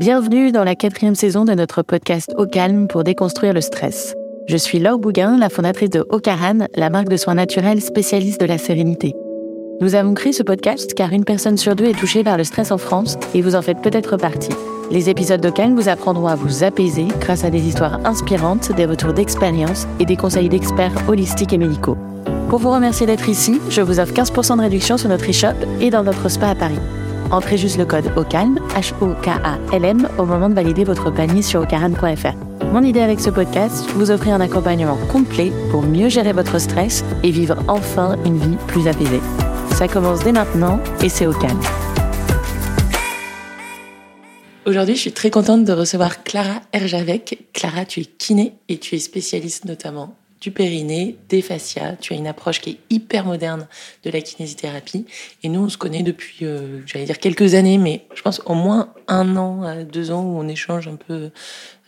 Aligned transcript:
Bienvenue 0.00 0.50
dans 0.50 0.64
la 0.64 0.74
quatrième 0.74 1.14
saison 1.14 1.44
de 1.44 1.52
notre 1.52 1.82
podcast 1.82 2.34
Au 2.36 2.46
calme 2.46 2.88
pour 2.88 3.04
déconstruire 3.04 3.52
le 3.52 3.60
stress. 3.60 4.16
Je 4.48 4.56
suis 4.56 4.80
Laure 4.80 4.98
Bouguin, 4.98 5.38
la 5.38 5.48
fondatrice 5.48 5.90
de 5.90 6.04
Ocaran, 6.08 6.66
la 6.74 6.90
marque 6.90 7.08
de 7.08 7.16
soins 7.16 7.36
naturels 7.36 7.80
spécialiste 7.80 8.40
de 8.40 8.46
la 8.46 8.58
sérénité. 8.58 9.14
Nous 9.80 9.94
avons 9.94 10.12
créé 10.14 10.32
ce 10.32 10.42
podcast 10.42 10.94
car 10.94 11.12
une 11.12 11.24
personne 11.24 11.56
sur 11.56 11.76
deux 11.76 11.84
est 11.84 11.98
touchée 11.98 12.24
par 12.24 12.36
le 12.36 12.42
stress 12.42 12.72
en 12.72 12.78
France 12.78 13.16
et 13.34 13.40
vous 13.40 13.54
en 13.54 13.62
faites 13.62 13.82
peut-être 13.82 14.16
partie. 14.16 14.50
Les 14.90 15.10
épisodes 15.10 15.40
de 15.40 15.50
Calme 15.50 15.76
vous 15.76 15.88
apprendront 15.88 16.26
à 16.26 16.34
vous 16.34 16.64
apaiser 16.64 17.06
grâce 17.20 17.44
à 17.44 17.50
des 17.50 17.62
histoires 17.62 18.04
inspirantes, 18.04 18.72
des 18.72 18.86
retours 18.86 19.12
d'expérience 19.12 19.86
et 20.00 20.06
des 20.06 20.16
conseils 20.16 20.48
d'experts 20.48 21.08
holistiques 21.08 21.52
et 21.52 21.58
médicaux. 21.58 21.96
Pour 22.48 22.58
vous 22.58 22.72
remercier 22.72 23.06
d'être 23.06 23.28
ici, 23.28 23.60
je 23.70 23.80
vous 23.80 24.00
offre 24.00 24.12
15% 24.12 24.56
de 24.56 24.62
réduction 24.62 24.98
sur 24.98 25.08
notre 25.08 25.30
e-shop 25.30 25.54
et 25.80 25.90
dans 25.90 26.02
notre 26.02 26.28
spa 26.28 26.48
à 26.48 26.54
Paris. 26.56 26.80
Entrez 27.34 27.58
juste 27.58 27.78
le 27.78 27.84
code 27.84 28.12
OCALM, 28.16 28.60
H-O-K-A-L-M, 28.76 30.08
au 30.18 30.24
moment 30.24 30.48
de 30.48 30.54
valider 30.54 30.84
votre 30.84 31.10
panier 31.10 31.42
sur 31.42 31.62
ocaran.fr. 31.62 32.64
Mon 32.66 32.84
idée 32.84 33.00
avec 33.00 33.18
ce 33.18 33.28
podcast, 33.28 33.84
vous 33.96 34.12
offrir 34.12 34.34
un 34.34 34.40
accompagnement 34.40 34.96
complet 35.10 35.50
pour 35.72 35.82
mieux 35.82 36.08
gérer 36.08 36.32
votre 36.32 36.60
stress 36.60 37.04
et 37.24 37.32
vivre 37.32 37.56
enfin 37.66 38.16
une 38.24 38.38
vie 38.38 38.56
plus 38.68 38.86
apaisée. 38.86 39.20
Ça 39.72 39.88
commence 39.88 40.22
dès 40.22 40.30
maintenant 40.30 40.78
et 41.02 41.08
c'est 41.08 41.26
au 41.26 41.32
calme. 41.32 41.58
Aujourd'hui, 44.64 44.94
je 44.94 45.00
suis 45.00 45.12
très 45.12 45.30
contente 45.30 45.64
de 45.64 45.72
recevoir 45.72 46.22
Clara 46.22 46.60
Erjavec. 46.72 47.48
Clara, 47.52 47.84
tu 47.84 47.98
es 47.98 48.04
kiné 48.04 48.52
et 48.68 48.78
tu 48.78 48.94
es 48.94 49.00
spécialiste 49.00 49.64
notamment 49.64 50.14
du 50.44 50.50
périnée, 50.50 51.16
des 51.30 51.40
fascias. 51.40 51.96
Tu 51.98 52.12
as 52.12 52.16
une 52.16 52.26
approche 52.26 52.60
qui 52.60 52.70
est 52.72 52.78
hyper 52.90 53.24
moderne 53.24 53.66
de 54.04 54.10
la 54.10 54.20
kinésithérapie. 54.20 55.06
Et 55.42 55.48
nous, 55.48 55.60
on 55.60 55.68
se 55.70 55.78
connaît 55.78 56.02
depuis, 56.02 56.40
euh, 56.42 56.80
j'allais 56.84 57.06
dire 57.06 57.18
quelques 57.18 57.54
années, 57.54 57.78
mais 57.78 58.04
je 58.14 58.20
pense 58.20 58.42
au 58.44 58.52
moins 58.52 58.92
un 59.08 59.38
an 59.38 59.62
à 59.62 59.84
deux 59.84 60.10
ans 60.10 60.22
où 60.22 60.38
on 60.38 60.46
échange 60.46 60.86
un 60.86 60.96
peu 60.96 61.14
euh, 61.14 61.30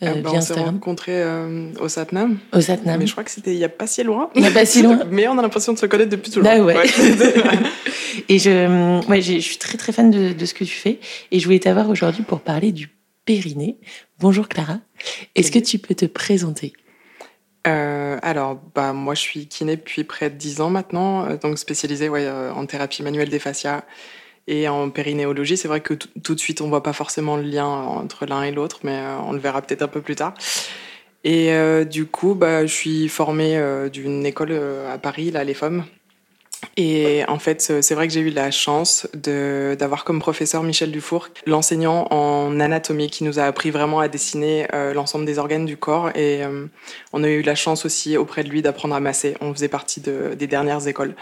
ah 0.01 0.13
bah, 0.15 0.31
On 0.33 0.41
s'est 0.41 0.55
rencontrés 0.55 1.21
euh, 1.21 1.69
au 1.79 1.87
Satnam. 1.87 2.39
Au 2.51 2.59
Satnam. 2.59 2.99
Mais 2.99 3.05
je 3.05 3.11
crois 3.11 3.23
que 3.23 3.29
c'était 3.29 3.53
il 3.53 3.59
n'y 3.59 3.63
a 3.63 3.69
pas 3.69 3.85
si 3.85 4.01
loin. 4.01 4.31
Il 4.33 4.41
n'y 4.41 4.47
a 4.47 4.51
pas 4.51 4.65
si 4.65 4.81
loin. 4.81 5.01
mais 5.11 5.27
on 5.27 5.37
a 5.37 5.43
l'impression 5.43 5.73
de 5.73 5.77
se 5.77 5.85
connaître 5.85 6.09
depuis 6.09 6.31
toujours. 6.31 6.43
Bah 6.43 6.57
ouais. 6.57 6.77
et 8.27 8.39
je, 8.39 9.07
ouais, 9.07 9.21
je 9.21 9.37
suis 9.37 9.57
très 9.57 9.77
très 9.77 9.91
fan 9.91 10.09
de, 10.09 10.33
de 10.33 10.45
ce 10.47 10.55
que 10.55 10.63
tu 10.63 10.73
fais. 10.73 10.99
Et 11.29 11.39
je 11.39 11.45
voulais 11.45 11.59
t'avoir 11.59 11.91
aujourd'hui 11.91 12.23
pour 12.23 12.39
parler 12.39 12.71
du 12.71 12.89
périnée. 13.23 13.77
Bonjour 14.19 14.47
Clara. 14.47 14.79
Est-ce 15.35 15.51
que 15.51 15.59
tu 15.59 15.77
peux 15.77 15.93
te 15.93 16.07
présenter? 16.07 16.73
Euh, 17.67 18.17
alors, 18.21 18.59
bah, 18.75 18.93
moi, 18.93 19.13
je 19.13 19.21
suis 19.21 19.47
kiné 19.47 19.75
depuis 19.75 20.03
près 20.03 20.29
de 20.29 20.35
10 20.35 20.61
ans 20.61 20.69
maintenant, 20.69 21.25
euh, 21.25 21.37
donc 21.37 21.57
spécialisée 21.59 22.09
euh, 22.11 22.51
en 22.53 22.65
thérapie 22.65 23.03
manuelle 23.03 23.29
des 23.29 23.39
fascias 23.39 23.83
et 24.47 24.69
en 24.69 24.89
périnéologie. 24.89 25.57
C'est 25.57 25.67
vrai 25.67 25.81
que 25.81 25.93
tout 25.93 26.35
de 26.35 26.39
suite, 26.39 26.61
on 26.61 26.69
voit 26.69 26.83
pas 26.83 26.93
forcément 26.93 27.35
le 27.35 27.43
lien 27.43 27.67
entre 27.67 28.25
l'un 28.25 28.43
et 28.43 28.51
l'autre, 28.51 28.79
mais 28.83 28.97
on 29.25 29.33
le 29.33 29.39
verra 29.39 29.61
peut-être 29.61 29.81
un 29.81 29.87
peu 29.89 30.01
plus 30.01 30.15
tard. 30.15 30.33
Et 31.25 31.51
du 31.85 32.05
coup, 32.05 32.35
bah, 32.35 32.65
je 32.65 32.71
suis 32.73 33.09
formée 33.09 33.61
d'une 33.91 34.25
école 34.25 34.53
à 34.89 34.97
Paris, 34.97 35.31
là, 35.31 35.43
les 35.43 35.53
femmes, 35.53 35.83
et 36.75 37.23
en 37.27 37.39
fait, 37.39 37.61
c'est 37.81 37.95
vrai 37.95 38.07
que 38.07 38.13
j'ai 38.13 38.19
eu 38.19 38.29
la 38.29 38.51
chance 38.51 39.07
d'avoir 39.13 40.03
comme 40.03 40.19
professeur 40.19 40.63
Michel 40.63 40.91
Dufour, 40.91 41.29
l'enseignant 41.45 42.07
en 42.11 42.59
anatomie 42.59 43.09
qui 43.09 43.23
nous 43.23 43.39
a 43.39 43.43
appris 43.43 43.69
vraiment 43.69 43.99
à 43.99 44.07
dessiner 44.07 44.67
euh, 44.73 44.93
l'ensemble 44.93 45.25
des 45.25 45.39
organes 45.39 45.65
du 45.65 45.77
corps. 45.77 46.09
Et 46.15 46.43
euh, 46.43 46.65
on 47.13 47.23
a 47.23 47.29
eu 47.29 47.41
la 47.41 47.55
chance 47.55 47.85
aussi 47.85 48.17
auprès 48.17 48.43
de 48.43 48.49
lui 48.49 48.61
d'apprendre 48.61 48.95
à 48.95 48.99
masser. 48.99 49.35
On 49.41 49.53
faisait 49.53 49.67
partie 49.67 50.01
de, 50.01 50.35
des 50.37 50.47
dernières 50.47 50.87
écoles 50.87 51.15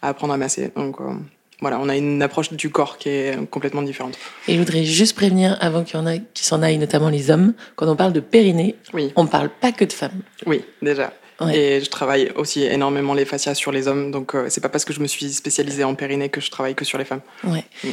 à 0.00 0.08
apprendre 0.08 0.32
à 0.32 0.36
masser. 0.36 0.70
Donc 0.74 1.00
euh, 1.00 1.12
voilà, 1.60 1.78
on 1.80 1.88
a 1.88 1.96
une 1.96 2.22
approche 2.22 2.52
du 2.52 2.70
corps 2.70 2.98
qui 2.98 3.08
est 3.10 3.50
complètement 3.50 3.82
différente. 3.82 4.18
Et 4.46 4.54
je 4.54 4.58
voudrais 4.58 4.84
juste 4.84 5.16
prévenir, 5.16 5.56
avant 5.60 5.84
qu'il 5.84 5.96
y 5.96 6.02
en 6.02 6.06
a 6.06 6.18
qui 6.18 6.44
s'en 6.44 6.62
aillent, 6.62 6.78
notamment 6.78 7.08
les 7.08 7.30
hommes, 7.30 7.52
quand 7.76 7.88
on 7.88 7.96
parle 7.96 8.12
de 8.12 8.20
périnée, 8.20 8.76
oui. 8.94 9.12
on 9.16 9.24
ne 9.24 9.28
parle 9.28 9.50
pas 9.50 9.72
que 9.72 9.84
de 9.84 9.92
femmes. 9.92 10.22
Oui, 10.46 10.64
déjà. 10.80 11.12
Et 11.46 11.80
je 11.80 11.88
travaille 11.88 12.32
aussi 12.34 12.64
énormément 12.64 13.14
les 13.14 13.24
fascias 13.24 13.54
sur 13.54 13.70
les 13.70 13.86
hommes. 13.86 14.10
Donc, 14.10 14.34
euh, 14.34 14.46
c'est 14.48 14.60
pas 14.60 14.68
parce 14.68 14.84
que 14.84 14.92
je 14.92 15.00
me 15.00 15.06
suis 15.06 15.32
spécialisée 15.32 15.84
en 15.84 15.94
périnée 15.94 16.28
que 16.30 16.40
je 16.40 16.50
travaille 16.50 16.74
que 16.74 16.84
sur 16.84 16.98
les 16.98 17.04
femmes. 17.04 17.20
Ouais. 17.44 17.64
Mm. 17.84 17.88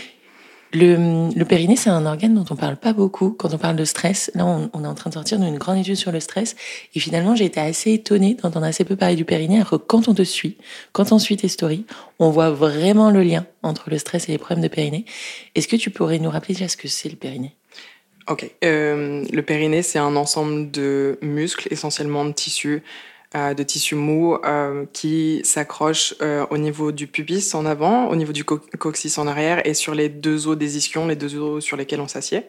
Le, 0.74 1.30
le, 1.34 1.46
périnée, 1.46 1.78
c'est 1.78 1.92
un 1.92 2.06
organe 2.06 2.34
dont 2.34 2.44
on 2.50 2.56
parle 2.56 2.76
pas 2.76 2.92
beaucoup 2.92 3.30
quand 3.30 3.54
on 3.54 3.58
parle 3.58 3.76
de 3.76 3.86
stress. 3.86 4.30
Là, 4.34 4.46
on, 4.46 4.70
on 4.74 4.84
est 4.84 4.88
en 4.88 4.96
train 4.96 5.10
de 5.10 5.14
sortir 5.14 5.40
d'une 5.40 5.58
grande 5.58 5.78
étude 5.78 5.96
sur 5.96 6.12
le 6.12 6.20
stress. 6.20 6.56
Et 6.96 7.00
finalement, 7.00 7.36
j'ai 7.36 7.46
été 7.46 7.62
assez 7.62 7.94
étonnée 7.94 8.34
d'entendre 8.34 8.66
assez 8.66 8.84
peu 8.84 8.96
parler 8.96 9.16
du 9.16 9.26
périnée. 9.26 9.58
Alors 9.58 9.70
que 9.70 9.76
quand 9.76 10.08
on 10.08 10.14
te 10.14 10.24
suit, 10.24 10.58
quand 10.92 11.12
on 11.12 11.20
suit 11.20 11.38
tes 11.38 11.48
stories, 11.48 11.86
on 12.20 12.30
voit 12.32 12.50
vraiment 12.50 13.12
le 13.12 13.22
lien 13.22 13.46
entre 13.64 13.90
le 13.90 13.98
stress 14.00 14.28
et 14.28 14.34
les 14.34 14.38
problèmes 14.38 14.64
de 14.64 14.68
périnée. 14.68 15.06
Est-ce 15.54 15.68
que 15.68 15.76
tu 15.76 15.92
pourrais 15.92 16.20
nous 16.20 16.32
rappeler 16.32 16.56
déjà 16.56 16.68
ce 16.68 16.78
que 16.78 16.88
c'est 16.88 17.10
le 17.10 17.16
périnée? 17.16 17.56
Ok. 18.28 18.50
Euh, 18.64 19.24
le 19.32 19.42
périnée, 19.44 19.84
c'est 19.84 20.00
un 20.00 20.16
ensemble 20.16 20.72
de 20.72 21.20
muscles, 21.22 21.68
essentiellement 21.72 22.26
de 22.26 22.32
tissus, 22.32 22.82
de 23.34 23.64
tissu 23.64 23.96
mou 23.96 24.36
euh, 24.46 24.86
qui 24.94 25.42
s'accroche 25.44 26.16
euh, 26.22 26.46
au 26.50 26.58
niveau 26.58 26.92
du 26.92 27.08
pubis 27.08 27.54
en 27.54 27.66
avant, 27.66 28.08
au 28.08 28.16
niveau 28.16 28.32
du 28.32 28.44
coccyx 28.44 29.18
en 29.18 29.28
arrière 29.28 29.66
et 29.68 29.74
sur 29.74 29.94
les 29.94 30.10
deux 30.10 30.48
os 30.48 30.58
des 30.58 30.78
ischions, 30.78 31.08
les 31.08 31.16
deux 31.16 31.38
os 31.38 31.64
sur 31.64 31.76
lesquels 31.78 32.00
on 32.00 32.08
s'assied. 32.08 32.44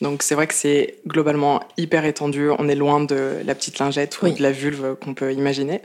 Donc 0.00 0.22
c'est 0.22 0.34
vrai 0.34 0.46
que 0.46 0.54
c'est 0.54 0.96
globalement 1.06 1.60
hyper 1.76 2.04
étendu. 2.04 2.50
On 2.58 2.68
est 2.68 2.74
loin 2.74 3.00
de 3.00 3.36
la 3.44 3.54
petite 3.54 3.78
lingette 3.78 4.20
ou 4.22 4.28
de 4.28 4.42
la 4.42 4.52
vulve 4.52 4.96
qu'on 4.96 5.14
peut 5.14 5.32
imaginer. 5.32 5.80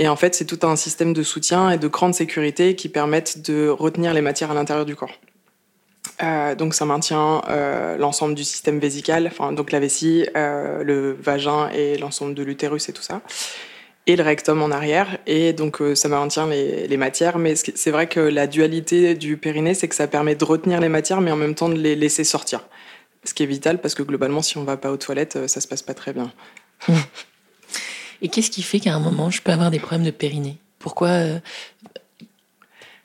Et 0.00 0.08
en 0.08 0.16
fait, 0.16 0.34
c'est 0.34 0.44
tout 0.44 0.66
un 0.66 0.76
système 0.76 1.12
de 1.12 1.22
soutien 1.22 1.70
et 1.70 1.78
de 1.78 1.88
grande 1.88 2.14
sécurité 2.14 2.76
qui 2.76 2.88
permettent 2.88 3.48
de 3.48 3.68
retenir 3.68 4.14
les 4.14 4.22
matières 4.22 4.50
à 4.50 4.54
l'intérieur 4.54 4.86
du 4.86 4.94
corps. 4.96 5.18
Euh, 6.22 6.54
donc 6.54 6.74
ça 6.74 6.84
maintient 6.84 7.42
euh, 7.48 7.96
l'ensemble 7.96 8.34
du 8.34 8.44
système 8.44 8.78
vésical, 8.78 9.30
donc 9.52 9.70
la 9.70 9.80
vessie, 9.80 10.26
euh, 10.36 10.82
le 10.82 11.12
vagin 11.12 11.68
et 11.70 11.96
l'ensemble 11.98 12.34
de 12.34 12.42
l'utérus 12.42 12.88
et 12.88 12.92
tout 12.92 13.02
ça, 13.02 13.20
et 14.06 14.16
le 14.16 14.22
rectum 14.22 14.62
en 14.62 14.70
arrière. 14.70 15.18
Et 15.26 15.52
donc 15.52 15.80
ça 15.94 16.08
maintient 16.08 16.48
les, 16.48 16.88
les 16.88 16.96
matières. 16.96 17.38
Mais 17.38 17.54
c'est 17.56 17.90
vrai 17.90 18.08
que 18.08 18.20
la 18.20 18.46
dualité 18.46 19.14
du 19.14 19.36
périnée, 19.36 19.74
c'est 19.74 19.88
que 19.88 19.94
ça 19.94 20.08
permet 20.08 20.34
de 20.34 20.44
retenir 20.44 20.80
les 20.80 20.88
matières, 20.88 21.20
mais 21.20 21.30
en 21.30 21.36
même 21.36 21.54
temps 21.54 21.68
de 21.68 21.78
les 21.78 21.94
laisser 21.94 22.24
sortir. 22.24 22.66
Ce 23.24 23.34
qui 23.34 23.42
est 23.42 23.46
vital 23.46 23.80
parce 23.80 23.94
que 23.94 24.02
globalement, 24.02 24.42
si 24.42 24.58
on 24.58 24.64
va 24.64 24.76
pas 24.76 24.90
aux 24.90 24.96
toilettes, 24.96 25.46
ça 25.48 25.60
se 25.60 25.68
passe 25.68 25.82
pas 25.82 25.94
très 25.94 26.12
bien. 26.12 26.32
Et 28.22 28.28
qu'est-ce 28.28 28.50
qui 28.50 28.62
fait 28.62 28.80
qu'à 28.80 28.94
un 28.94 29.00
moment, 29.00 29.30
je 29.30 29.40
peux 29.42 29.52
avoir 29.52 29.70
des 29.70 29.78
problèmes 29.78 30.04
de 30.04 30.10
périnée? 30.10 30.58
Pourquoi 30.80 31.10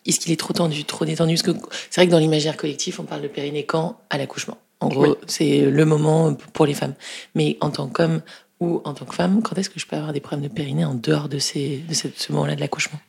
est-ce 0.05 0.19
qu'il 0.19 0.31
est 0.31 0.39
trop 0.39 0.53
tendu, 0.53 0.83
trop 0.85 1.05
détendu? 1.05 1.33
Parce 1.33 1.43
que 1.43 1.51
c'est 1.89 2.01
vrai 2.01 2.07
que 2.07 2.11
dans 2.11 2.19
l'imaginaire 2.19 2.57
collectif, 2.57 2.99
on 2.99 3.03
parle 3.03 3.21
de 3.21 3.27
périnée 3.27 3.65
quand 3.65 3.99
à 4.09 4.17
l'accouchement. 4.17 4.57
En 4.79 4.89
gros, 4.89 5.17
c'est 5.27 5.61
le 5.61 5.85
moment 5.85 6.33
pour 6.53 6.65
les 6.65 6.73
femmes. 6.73 6.93
Mais 7.35 7.57
en 7.61 7.69
tant 7.69 7.87
qu'homme 7.87 8.21
ou 8.59 8.81
en 8.83 8.93
tant 8.93 9.05
que 9.05 9.15
femme, 9.15 9.41
quand 9.41 9.57
est-ce 9.57 9.69
que 9.69 9.79
je 9.79 9.87
peux 9.87 9.95
avoir 9.95 10.13
des 10.13 10.19
problèmes 10.19 10.47
de 10.47 10.53
périnée 10.53 10.85
en 10.85 10.93
dehors 10.93 11.29
de, 11.29 11.39
ces, 11.39 11.83
de 11.87 11.93
ce 11.93 12.31
moment-là 12.31 12.55
de 12.55 12.59
l'accouchement? 12.59 12.99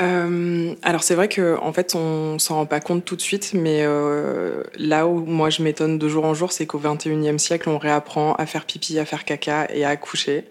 Euh, 0.00 0.74
alors 0.82 1.02
c'est 1.02 1.14
vrai 1.14 1.28
que 1.28 1.58
en 1.60 1.74
fait 1.74 1.94
on 1.94 2.38
s'en 2.38 2.54
rend 2.54 2.66
pas 2.66 2.80
compte 2.80 3.04
tout 3.04 3.16
de 3.16 3.20
suite, 3.20 3.52
mais 3.52 3.80
euh, 3.82 4.62
là 4.78 5.06
où 5.06 5.26
moi 5.26 5.50
je 5.50 5.62
m'étonne 5.62 5.98
de 5.98 6.08
jour 6.08 6.24
en 6.24 6.32
jour, 6.32 6.52
c'est 6.52 6.66
qu'au 6.66 6.80
21e 6.80 7.36
siècle 7.36 7.68
on 7.68 7.76
réapprend 7.76 8.32
à 8.34 8.46
faire 8.46 8.64
pipi, 8.64 8.98
à 8.98 9.04
faire 9.04 9.26
caca 9.26 9.68
et 9.70 9.84
à 9.84 9.90
accoucher, 9.90 10.44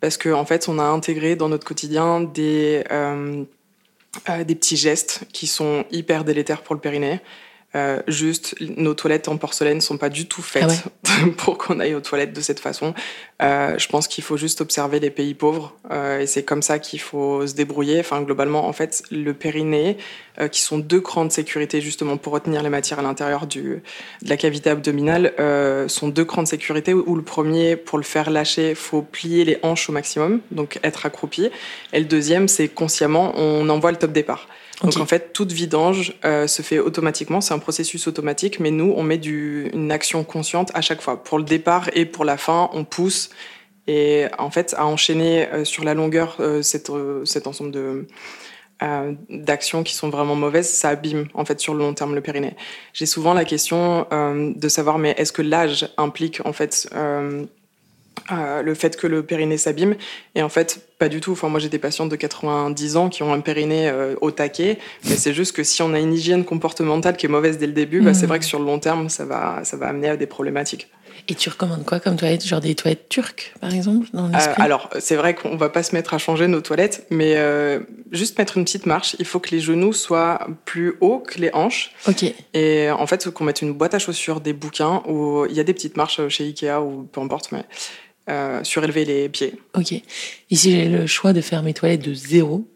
parce 0.00 0.16
qu'en 0.16 0.34
en 0.34 0.44
fait 0.44 0.68
on 0.68 0.78
a 0.78 0.84
intégré 0.84 1.34
dans 1.34 1.48
notre 1.48 1.66
quotidien 1.66 2.20
des 2.20 2.84
euh, 2.92 3.42
des 4.46 4.54
petits 4.54 4.76
gestes 4.76 5.22
qui 5.32 5.46
sont 5.46 5.84
hyper 5.90 6.24
délétères 6.24 6.62
pour 6.62 6.74
le 6.74 6.80
périnée. 6.80 7.20
Euh, 7.76 8.00
juste, 8.06 8.54
nos 8.60 8.94
toilettes 8.94 9.26
en 9.26 9.36
porcelaine 9.36 9.80
sont 9.80 9.98
pas 9.98 10.08
du 10.08 10.26
tout 10.26 10.42
faites 10.42 10.84
ah 11.08 11.10
pour 11.36 11.58
qu'on 11.58 11.80
aille 11.80 11.94
aux 11.94 12.00
toilettes 12.00 12.32
de 12.32 12.40
cette 12.40 12.60
façon. 12.60 12.94
Euh, 13.42 13.76
je 13.78 13.88
pense 13.88 14.06
qu'il 14.06 14.22
faut 14.22 14.36
juste 14.36 14.60
observer 14.60 15.00
les 15.00 15.10
pays 15.10 15.34
pauvres 15.34 15.74
euh, 15.90 16.20
et 16.20 16.26
c'est 16.26 16.44
comme 16.44 16.62
ça 16.62 16.78
qu'il 16.78 17.00
faut 17.00 17.46
se 17.46 17.54
débrouiller. 17.54 17.98
Enfin, 17.98 18.22
globalement, 18.22 18.68
en 18.68 18.72
fait, 18.72 19.02
le 19.10 19.34
périnée, 19.34 19.96
euh, 20.40 20.46
qui 20.46 20.60
sont 20.60 20.78
deux 20.78 21.00
crans 21.00 21.24
de 21.24 21.32
sécurité 21.32 21.80
justement 21.80 22.16
pour 22.16 22.32
retenir 22.32 22.62
les 22.62 22.68
matières 22.68 23.00
à 23.00 23.02
l'intérieur 23.02 23.46
de 23.46 23.80
la 24.22 24.36
cavité 24.36 24.70
abdominale, 24.70 25.32
sont 25.88 26.08
deux 26.08 26.24
crans 26.24 26.42
de 26.42 26.48
sécurité 26.48 26.94
où 26.94 27.16
le 27.16 27.22
premier, 27.22 27.76
pour 27.76 27.98
le 27.98 28.04
faire 28.04 28.30
lâcher, 28.30 28.74
faut 28.74 29.02
plier 29.02 29.44
les 29.44 29.58
hanches 29.62 29.88
au 29.88 29.92
maximum, 29.92 30.40
donc 30.50 30.78
être 30.82 31.06
accroupi. 31.06 31.50
Et 31.92 31.98
le 31.98 32.06
deuxième, 32.06 32.48
c'est 32.48 32.68
consciemment, 32.68 33.32
on 33.36 33.68
envoie 33.68 33.90
le 33.90 33.98
top 33.98 34.12
départ. 34.12 34.48
Donc 34.82 34.96
en 34.98 35.06
fait, 35.06 35.32
toute 35.32 35.52
vidange 35.52 36.14
euh, 36.24 36.46
se 36.46 36.62
fait 36.62 36.78
automatiquement, 36.78 37.40
c'est 37.40 37.54
un 37.54 37.58
processus 37.58 38.06
automatique, 38.06 38.60
mais 38.60 38.70
nous, 38.70 38.92
on 38.96 39.02
met 39.02 39.18
du, 39.18 39.70
une 39.72 39.92
action 39.92 40.24
consciente 40.24 40.70
à 40.74 40.80
chaque 40.80 41.00
fois. 41.00 41.22
Pour 41.22 41.38
le 41.38 41.44
départ 41.44 41.90
et 41.94 42.04
pour 42.04 42.24
la 42.24 42.36
fin, 42.36 42.70
on 42.72 42.84
pousse. 42.84 43.23
Et 43.86 44.26
en 44.38 44.50
fait, 44.50 44.74
à 44.78 44.86
enchaîner 44.86 45.46
euh, 45.48 45.64
sur 45.64 45.84
la 45.84 45.94
longueur 45.94 46.36
euh, 46.40 46.62
cette, 46.62 46.90
euh, 46.90 47.24
cet 47.24 47.46
ensemble 47.46 47.70
de 47.70 48.06
d'actions 49.30 49.82
qui 49.82 49.94
sont 49.94 50.10
vraiment 50.10 50.34
mauvaises, 50.34 50.68
ça 50.68 50.90
abîme 50.90 51.28
en 51.32 51.46
fait 51.46 51.58
sur 51.58 51.72
le 51.72 51.78
long 51.78 51.94
terme 51.94 52.14
le 52.14 52.20
périnée. 52.20 52.54
J'ai 52.92 53.06
souvent 53.06 53.32
la 53.32 53.46
question 53.46 54.06
de 54.10 54.68
savoir 54.68 54.98
mais 54.98 55.14
est-ce 55.16 55.32
que 55.32 55.40
l'âge 55.40 55.88
implique 55.96 56.42
en 56.44 56.52
fait 56.52 56.90
le 56.92 58.74
fait 58.74 58.96
que 58.98 59.06
le 59.06 59.22
périnée 59.22 59.56
s'abîme? 59.56 59.94
Et 60.34 60.42
en 60.42 60.50
fait, 60.50 60.86
pas 60.98 61.08
du 61.08 61.20
tout. 61.22 61.32
Enfin, 61.32 61.48
moi, 61.48 61.60
j'ai 61.60 61.70
des 61.70 61.78
patientes 61.78 62.10
de 62.10 62.16
90 62.16 62.96
ans 62.98 63.08
qui 63.08 63.22
ont 63.22 63.32
un 63.32 63.40
périnée 63.40 63.90
au 64.20 64.30
taquet, 64.32 64.78
mais 65.04 65.16
c'est 65.16 65.32
juste 65.32 65.52
que 65.56 65.62
si 65.62 65.80
on 65.80 65.94
a 65.94 66.00
une 66.00 66.12
hygiène 66.12 66.44
comportementale 66.44 67.16
qui 67.16 67.24
est 67.24 67.30
mauvaise 67.30 67.56
dès 67.56 67.68
le 67.68 67.72
début, 67.72 68.02
bah, 68.02 68.12
c'est 68.12 68.26
mm. 68.26 68.28
vrai 68.28 68.38
que 68.40 68.44
sur 68.44 68.58
le 68.58 68.66
long 68.66 68.80
terme, 68.80 69.08
ça 69.08 69.24
va, 69.24 69.60
ça 69.62 69.78
va 69.78 69.86
amener 69.86 70.08
à 70.10 70.16
des 70.18 70.26
problématiques. 70.26 70.90
Et 71.28 71.34
tu 71.34 71.48
recommandes 71.48 71.84
quoi 71.84 72.00
comme 72.00 72.16
toilette 72.16 72.44
Genre 72.44 72.60
des 72.60 72.74
toilettes 72.74 73.08
turques, 73.08 73.54
par 73.60 73.72
exemple 73.72 74.08
dans 74.12 74.26
euh, 74.26 74.38
Alors, 74.56 74.90
c'est 74.98 75.16
vrai 75.16 75.34
qu'on 75.34 75.56
va 75.56 75.70
pas 75.70 75.82
se 75.82 75.94
mettre 75.94 76.12
à 76.12 76.18
changer 76.18 76.48
nos 76.48 76.60
toilettes, 76.60 77.06
mais 77.10 77.34
euh, 77.36 77.80
juste 78.12 78.38
mettre 78.38 78.58
une 78.58 78.64
petite 78.64 78.86
marche. 78.86 79.16
Il 79.18 79.24
faut 79.24 79.40
que 79.40 79.50
les 79.50 79.60
genoux 79.60 79.92
soient 79.92 80.46
plus 80.64 80.96
hauts 81.00 81.20
que 81.20 81.38
les 81.40 81.50
hanches. 81.54 81.92
Ok. 82.06 82.24
Et 82.52 82.90
en 82.90 83.06
fait, 83.06 83.30
qu'on 83.30 83.44
mette 83.44 83.62
une 83.62 83.72
boîte 83.72 83.94
à 83.94 83.98
chaussures, 83.98 84.40
des 84.40 84.52
bouquins, 84.52 85.02
où 85.06 85.46
il 85.46 85.54
y 85.54 85.60
a 85.60 85.64
des 85.64 85.74
petites 85.74 85.96
marches 85.96 86.26
chez 86.28 86.44
Ikea 86.44 86.80
ou 86.82 87.08
peu 87.10 87.20
importe, 87.20 87.52
mais 87.52 87.64
euh, 88.28 88.64
surélever 88.64 89.04
les 89.04 89.28
pieds. 89.28 89.54
Ok. 89.74 89.94
Si 90.50 90.72
j'ai 90.72 90.88
le 90.88 91.06
choix 91.06 91.34
de 91.34 91.42
faire 91.42 91.62
mes 91.62 91.74
toilettes 91.74 92.02
de 92.02 92.14
zéro, 92.14 92.66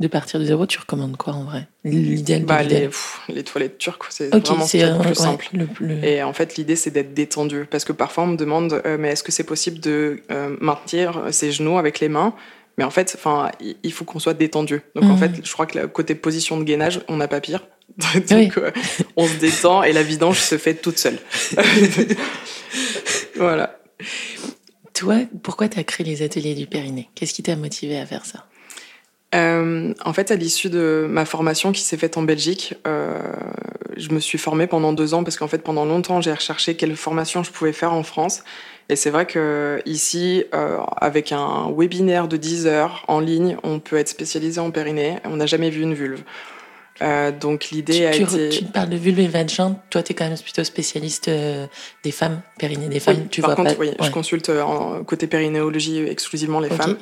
de 0.00 0.06
partir 0.06 0.38
de 0.38 0.44
zéro, 0.44 0.66
tu 0.66 0.78
recommandes 0.78 1.16
quoi 1.16 1.32
en 1.32 1.44
vrai? 1.44 1.66
L'idéal 1.84 2.44
bah, 2.44 2.62
les, 2.62 2.88
les, 3.28 3.42
toilettes 3.42 3.78
turques, 3.78 4.04
c'est 4.10 4.28
vraiment 4.28 4.64
le 4.64 5.02
plus 5.02 5.14
simple. 5.14 5.48
Et 6.02 6.22
en 6.22 6.32
fait, 6.32 6.56
l'idée, 6.56 6.76
c'est 6.76 6.90
d'être 6.90 7.14
détendu. 7.14 7.66
Parce 7.68 7.84
que 7.84 7.92
parfois, 7.92 8.24
on 8.24 8.28
me 8.28 8.36
demande, 8.36 8.80
euh, 8.86 8.96
mais 8.98 9.10
est-ce 9.10 9.24
que 9.24 9.32
c'est 9.32 9.44
possible 9.44 9.80
de 9.80 10.22
euh, 10.30 10.56
maintenir 10.60 11.22
ses 11.32 11.50
genoux 11.50 11.78
avec 11.78 11.98
les 11.98 12.08
mains? 12.08 12.34
Mais 12.78 12.84
en 12.84 12.90
fait, 12.90 13.16
enfin, 13.18 13.50
il 13.82 13.92
faut 13.92 14.04
qu'on 14.04 14.20
soit 14.20 14.34
détendu. 14.34 14.82
Donc 14.94 15.04
en 15.04 15.14
mmh. 15.14 15.18
fait, 15.18 15.30
je 15.44 15.52
crois 15.52 15.66
que 15.66 15.84
côté 15.86 16.14
position 16.14 16.56
de 16.58 16.62
gainage, 16.62 17.00
on 17.08 17.16
n'a 17.16 17.26
pas 17.26 17.40
pire. 17.40 17.66
Donc 18.30 18.56
euh, 18.56 18.70
on 19.16 19.26
se 19.26 19.34
détend 19.34 19.82
et 19.82 19.92
la 19.92 20.04
vidange 20.04 20.38
se 20.38 20.56
fait 20.58 20.74
toute 20.74 20.98
seule. 20.98 21.18
voilà. 23.36 23.80
Toi, 24.94 25.16
pourquoi 25.42 25.68
tu 25.68 25.80
as 25.80 25.84
créé 25.84 26.06
les 26.06 26.22
ateliers 26.22 26.54
du 26.54 26.66
périnée? 26.66 27.08
Qu'est-ce 27.16 27.34
qui 27.34 27.42
t'a 27.42 27.56
motivé 27.56 27.98
à 27.98 28.06
faire 28.06 28.24
ça? 28.24 28.46
Euh, 29.34 29.92
en 30.04 30.12
fait, 30.12 30.30
à 30.30 30.36
l'issue 30.36 30.70
de 30.70 31.06
ma 31.08 31.24
formation 31.24 31.72
qui 31.72 31.82
s'est 31.82 31.96
faite 31.96 32.16
en 32.16 32.22
Belgique, 32.22 32.74
euh, 32.86 33.18
je 33.96 34.10
me 34.10 34.20
suis 34.20 34.38
formée 34.38 34.66
pendant 34.66 34.92
deux 34.92 35.12
ans 35.12 35.24
parce 35.24 35.36
qu'en 35.36 35.48
fait, 35.48 35.58
pendant 35.58 35.84
longtemps, 35.84 36.20
j'ai 36.20 36.32
recherché 36.32 36.76
quelle 36.76 36.96
formation 36.96 37.42
je 37.42 37.50
pouvais 37.50 37.72
faire 37.72 37.92
en 37.92 38.02
France. 38.02 38.42
Et 38.88 38.96
c'est 38.96 39.10
vrai 39.10 39.26
que 39.26 39.82
ici, 39.84 40.44
euh, 40.54 40.78
avec 40.96 41.32
un 41.32 41.70
webinaire 41.76 42.26
de 42.26 42.38
10 42.38 42.66
heures 42.66 43.04
en 43.06 43.20
ligne, 43.20 43.58
on 43.62 43.80
peut 43.80 43.96
être 43.96 44.08
spécialisé 44.08 44.60
en 44.60 44.70
périnée. 44.70 45.18
On 45.24 45.36
n'a 45.36 45.46
jamais 45.46 45.68
vu 45.68 45.82
une 45.82 45.92
vulve. 45.92 46.22
Euh, 47.02 47.30
donc 47.30 47.68
l'idée 47.70 48.06
a 48.06 48.16
été. 48.16 48.48
Tu 48.48 48.64
parles 48.64 48.88
de 48.88 48.96
vulve 48.96 49.20
et 49.20 49.28
vagin. 49.28 49.76
Toi, 49.90 50.02
tu 50.02 50.12
es 50.12 50.14
quand 50.14 50.26
même 50.26 50.38
plutôt 50.38 50.64
spécialiste 50.64 51.28
euh, 51.28 51.66
des 52.02 52.12
femmes, 52.12 52.40
périnée 52.58 52.88
des 52.88 52.98
femmes. 52.98 53.28
tu 53.28 53.42
par 53.42 53.54
contre, 53.54 53.76
oui, 53.78 53.90
je 54.00 54.10
consulte 54.10 54.48
en 54.48 55.04
côté 55.04 55.26
périnéologie 55.26 55.98
exclusivement 56.08 56.60
les 56.60 56.70
femmes. 56.70 56.96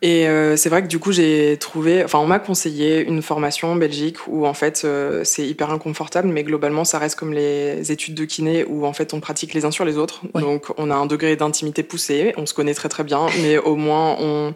Et 0.00 0.28
euh, 0.28 0.56
c'est 0.56 0.68
vrai 0.68 0.82
que 0.82 0.86
du 0.86 1.00
coup, 1.00 1.10
j'ai 1.10 1.56
trouvé, 1.58 2.04
enfin, 2.04 2.20
on 2.20 2.26
m'a 2.26 2.38
conseillé 2.38 3.04
une 3.04 3.20
formation 3.20 3.72
en 3.72 3.76
Belgique 3.76 4.28
où 4.28 4.46
en 4.46 4.54
fait, 4.54 4.82
euh, 4.84 5.24
c'est 5.24 5.44
hyper 5.44 5.70
inconfortable, 5.70 6.28
mais 6.28 6.44
globalement, 6.44 6.84
ça 6.84 7.00
reste 7.00 7.18
comme 7.18 7.32
les 7.32 7.90
études 7.90 8.14
de 8.14 8.24
kiné 8.24 8.64
où 8.64 8.86
en 8.86 8.92
fait, 8.92 9.12
on 9.12 9.18
pratique 9.18 9.54
les 9.54 9.64
uns 9.64 9.72
sur 9.72 9.84
les 9.84 9.98
autres. 9.98 10.22
Donc, 10.34 10.66
on 10.76 10.90
a 10.90 10.94
un 10.94 11.06
degré 11.06 11.34
d'intimité 11.34 11.82
poussé, 11.82 12.32
on 12.36 12.46
se 12.46 12.54
connaît 12.54 12.74
très 12.74 12.88
très 12.88 13.02
bien, 13.02 13.26
mais 13.42 13.58
au 13.58 13.74
moins, 13.74 14.16
on, 14.20 14.54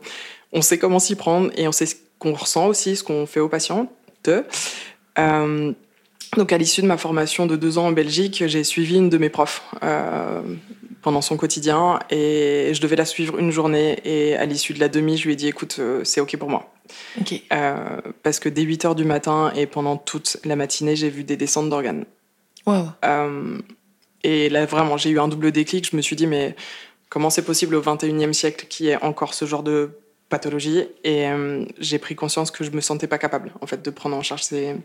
on 0.52 0.62
sait 0.62 0.78
comment 0.78 1.00
s'y 1.00 1.16
prendre 1.16 1.50
et 1.56 1.66
on 1.66 1.72
sait 1.72 1.86
ce 1.86 1.96
qu'on 2.20 2.34
ressent 2.34 2.68
aussi, 2.68 2.94
ce 2.94 3.02
qu'on 3.02 3.26
fait 3.26 3.40
aux 3.40 3.48
patients. 3.48 3.90
Euh, 5.18 5.72
donc, 6.36 6.52
à 6.52 6.58
l'issue 6.58 6.82
de 6.82 6.86
ma 6.86 6.96
formation 6.96 7.46
de 7.46 7.56
deux 7.56 7.78
ans 7.78 7.88
en 7.88 7.92
Belgique, 7.92 8.44
j'ai 8.46 8.62
suivi 8.62 8.96
une 8.96 9.10
de 9.10 9.18
mes 9.18 9.28
profs. 9.28 9.64
Pendant 11.02 11.20
son 11.20 11.36
quotidien 11.36 11.98
et 12.10 12.70
je 12.72 12.80
devais 12.80 12.94
la 12.94 13.04
suivre 13.04 13.36
une 13.38 13.50
journée 13.50 13.98
et 14.04 14.36
à 14.36 14.46
l'issue 14.46 14.72
de 14.72 14.78
la 14.78 14.88
demi, 14.88 15.16
je 15.16 15.24
lui 15.24 15.32
ai 15.32 15.36
dit 15.36 15.48
écoute, 15.48 15.76
euh, 15.80 16.04
c'est 16.04 16.20
ok 16.20 16.36
pour 16.36 16.48
moi. 16.48 16.72
Euh, 17.52 18.00
parce 18.22 18.38
que 18.38 18.48
dès 18.48 18.62
8 18.62 18.84
heures 18.84 18.94
du 18.94 19.04
matin 19.04 19.52
et 19.56 19.66
pendant 19.66 19.96
toute 19.96 20.36
la 20.44 20.54
matinée, 20.54 20.94
j'ai 20.94 21.10
vu 21.10 21.24
des 21.24 21.36
descentes 21.36 21.68
d'organes. 21.68 22.04
Euh, 22.68 23.58
et 24.22 24.48
là, 24.48 24.64
vraiment, 24.64 24.96
j'ai 24.96 25.10
eu 25.10 25.18
un 25.18 25.26
double 25.26 25.50
déclic. 25.50 25.90
Je 25.90 25.96
me 25.96 26.02
suis 26.02 26.14
dit, 26.14 26.28
mais 26.28 26.54
comment 27.08 27.30
c'est 27.30 27.44
possible 27.44 27.74
au 27.74 27.82
21e 27.82 28.32
siècle 28.32 28.66
qu'il 28.68 28.86
y 28.86 28.90
ait 28.90 29.02
encore 29.02 29.34
ce 29.34 29.44
genre 29.44 29.64
de 29.64 29.98
pathologie? 30.28 30.84
Et 31.02 31.26
j'ai 31.78 31.98
pris 31.98 32.14
conscience 32.14 32.52
que 32.52 32.62
je 32.62 32.70
me 32.70 32.80
sentais 32.80 33.08
pas 33.08 33.18
capable, 33.18 33.50
en 33.60 33.66
fait, 33.66 33.82
de 33.82 33.90
prendre 33.90 34.16
en 34.16 34.22
charge 34.22 34.44
ces, 34.44 34.76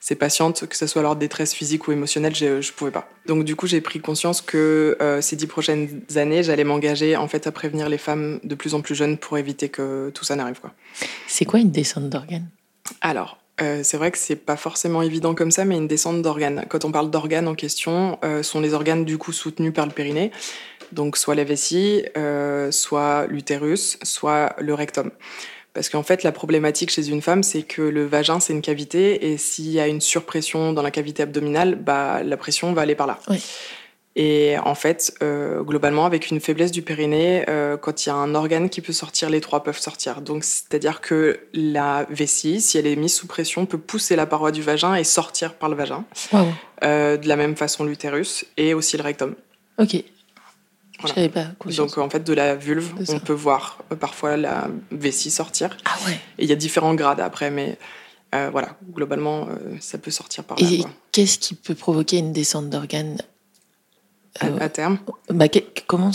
ces 0.00 0.14
patientes, 0.14 0.66
que 0.66 0.76
ce 0.76 0.86
soit 0.86 1.02
leur 1.02 1.14
détresse 1.14 1.52
physique 1.52 1.86
ou 1.86 1.92
émotionnelle, 1.92 2.34
je 2.34 2.46
ne 2.46 2.72
pouvais 2.74 2.90
pas. 2.90 3.08
Donc 3.26 3.44
du 3.44 3.54
coup, 3.54 3.66
j'ai 3.66 3.82
pris 3.82 4.00
conscience 4.00 4.40
que 4.40 4.96
euh, 5.00 5.20
ces 5.20 5.36
dix 5.36 5.46
prochaines 5.46 6.02
années, 6.16 6.42
j'allais 6.42 6.64
m'engager 6.64 7.16
en 7.16 7.28
fait 7.28 7.46
à 7.46 7.52
prévenir 7.52 7.90
les 7.90 7.98
femmes 7.98 8.40
de 8.42 8.54
plus 8.54 8.74
en 8.74 8.80
plus 8.80 8.94
jeunes 8.94 9.18
pour 9.18 9.36
éviter 9.36 9.68
que 9.68 10.10
tout 10.14 10.24
ça 10.24 10.36
n'arrive. 10.36 10.58
Quoi. 10.58 10.72
C'est 11.26 11.44
quoi 11.44 11.60
une 11.60 11.70
descente 11.70 12.08
d'organes? 12.08 12.48
Alors, 13.02 13.38
euh, 13.60 13.82
c'est 13.84 13.98
vrai 13.98 14.10
que 14.10 14.16
c'est 14.16 14.36
pas 14.36 14.56
forcément 14.56 15.02
évident 15.02 15.34
comme 15.34 15.50
ça, 15.50 15.66
mais 15.66 15.76
une 15.76 15.86
descente 15.86 16.22
d'organes. 16.22 16.64
Quand 16.70 16.86
on 16.86 16.92
parle 16.92 17.10
d'organes 17.10 17.46
en 17.46 17.54
question, 17.54 18.18
euh, 18.24 18.42
sont 18.42 18.60
les 18.60 18.72
organes 18.72 19.04
du 19.04 19.18
coup 19.18 19.32
soutenus 19.32 19.74
par 19.74 19.84
le 19.84 19.92
périnée, 19.92 20.32
donc 20.92 21.18
soit 21.18 21.34
la 21.34 21.44
vessie, 21.44 22.02
soit 22.70 23.26
l'utérus, 23.28 23.98
soit 24.02 24.56
le 24.58 24.72
rectum. 24.72 25.10
Parce 25.72 25.88
qu'en 25.88 26.02
fait, 26.02 26.22
la 26.22 26.32
problématique 26.32 26.90
chez 26.90 27.08
une 27.08 27.22
femme, 27.22 27.42
c'est 27.42 27.62
que 27.62 27.82
le 27.82 28.04
vagin, 28.04 28.40
c'est 28.40 28.52
une 28.52 28.62
cavité, 28.62 29.30
et 29.30 29.38
s'il 29.38 29.70
y 29.70 29.78
a 29.78 29.86
une 29.86 30.00
surpression 30.00 30.72
dans 30.72 30.82
la 30.82 30.90
cavité 30.90 31.22
abdominale, 31.22 31.76
bah, 31.76 32.22
la 32.22 32.36
pression 32.36 32.72
va 32.72 32.82
aller 32.82 32.96
par 32.96 33.06
là. 33.06 33.18
Et 34.16 34.56
en 34.64 34.74
fait, 34.74 35.14
euh, 35.22 35.62
globalement, 35.62 36.04
avec 36.04 36.30
une 36.30 36.40
faiblesse 36.40 36.72
du 36.72 36.82
périnée, 36.82 37.44
euh, 37.48 37.76
quand 37.76 38.04
il 38.04 38.08
y 38.08 38.12
a 38.12 38.16
un 38.16 38.34
organe 38.34 38.68
qui 38.68 38.80
peut 38.80 38.92
sortir, 38.92 39.30
les 39.30 39.40
trois 39.40 39.62
peuvent 39.62 39.78
sortir. 39.78 40.20
Donc, 40.20 40.42
c'est-à-dire 40.42 41.00
que 41.00 41.40
la 41.54 42.06
vessie, 42.10 42.60
si 42.60 42.76
elle 42.76 42.88
est 42.88 42.96
mise 42.96 43.14
sous 43.14 43.28
pression, 43.28 43.66
peut 43.66 43.78
pousser 43.78 44.16
la 44.16 44.26
paroi 44.26 44.50
du 44.50 44.62
vagin 44.62 44.96
et 44.96 45.04
sortir 45.04 45.54
par 45.54 45.68
le 45.68 45.76
vagin. 45.76 46.04
Euh, 46.82 47.16
de 47.16 47.28
la 47.28 47.36
même 47.36 47.54
façon, 47.54 47.84
l'utérus 47.84 48.44
et 48.56 48.74
aussi 48.74 48.96
le 48.96 49.04
rectum. 49.04 49.36
Ok. 49.78 50.02
Pas 51.00 51.72
Donc 51.76 51.98
en 51.98 52.10
fait 52.10 52.24
de 52.24 52.32
la 52.32 52.54
vulve, 52.56 52.92
on 53.08 53.18
peut 53.18 53.32
voir 53.32 53.78
euh, 53.92 53.96
parfois 53.96 54.36
la 54.36 54.68
vessie 54.90 55.30
sortir. 55.30 55.76
Ah 55.84 55.96
ouais. 56.06 56.14
Et 56.38 56.44
il 56.44 56.48
y 56.48 56.52
a 56.52 56.56
différents 56.56 56.94
grades 56.94 57.20
après, 57.20 57.50
mais 57.50 57.78
euh, 58.34 58.48
voilà, 58.50 58.76
globalement 58.92 59.48
euh, 59.48 59.76
ça 59.80 59.98
peut 59.98 60.10
sortir 60.10 60.44
par 60.44 60.58
là. 60.58 60.66
Et 60.66 60.82
qu'est-ce 61.12 61.38
qui 61.38 61.54
peut 61.54 61.74
provoquer 61.74 62.18
une 62.18 62.32
descente 62.32 62.70
d'organes 62.70 63.18
à, 64.38 64.68
terme? 64.68 64.98
bah, 65.28 65.46
Comment 65.86 66.12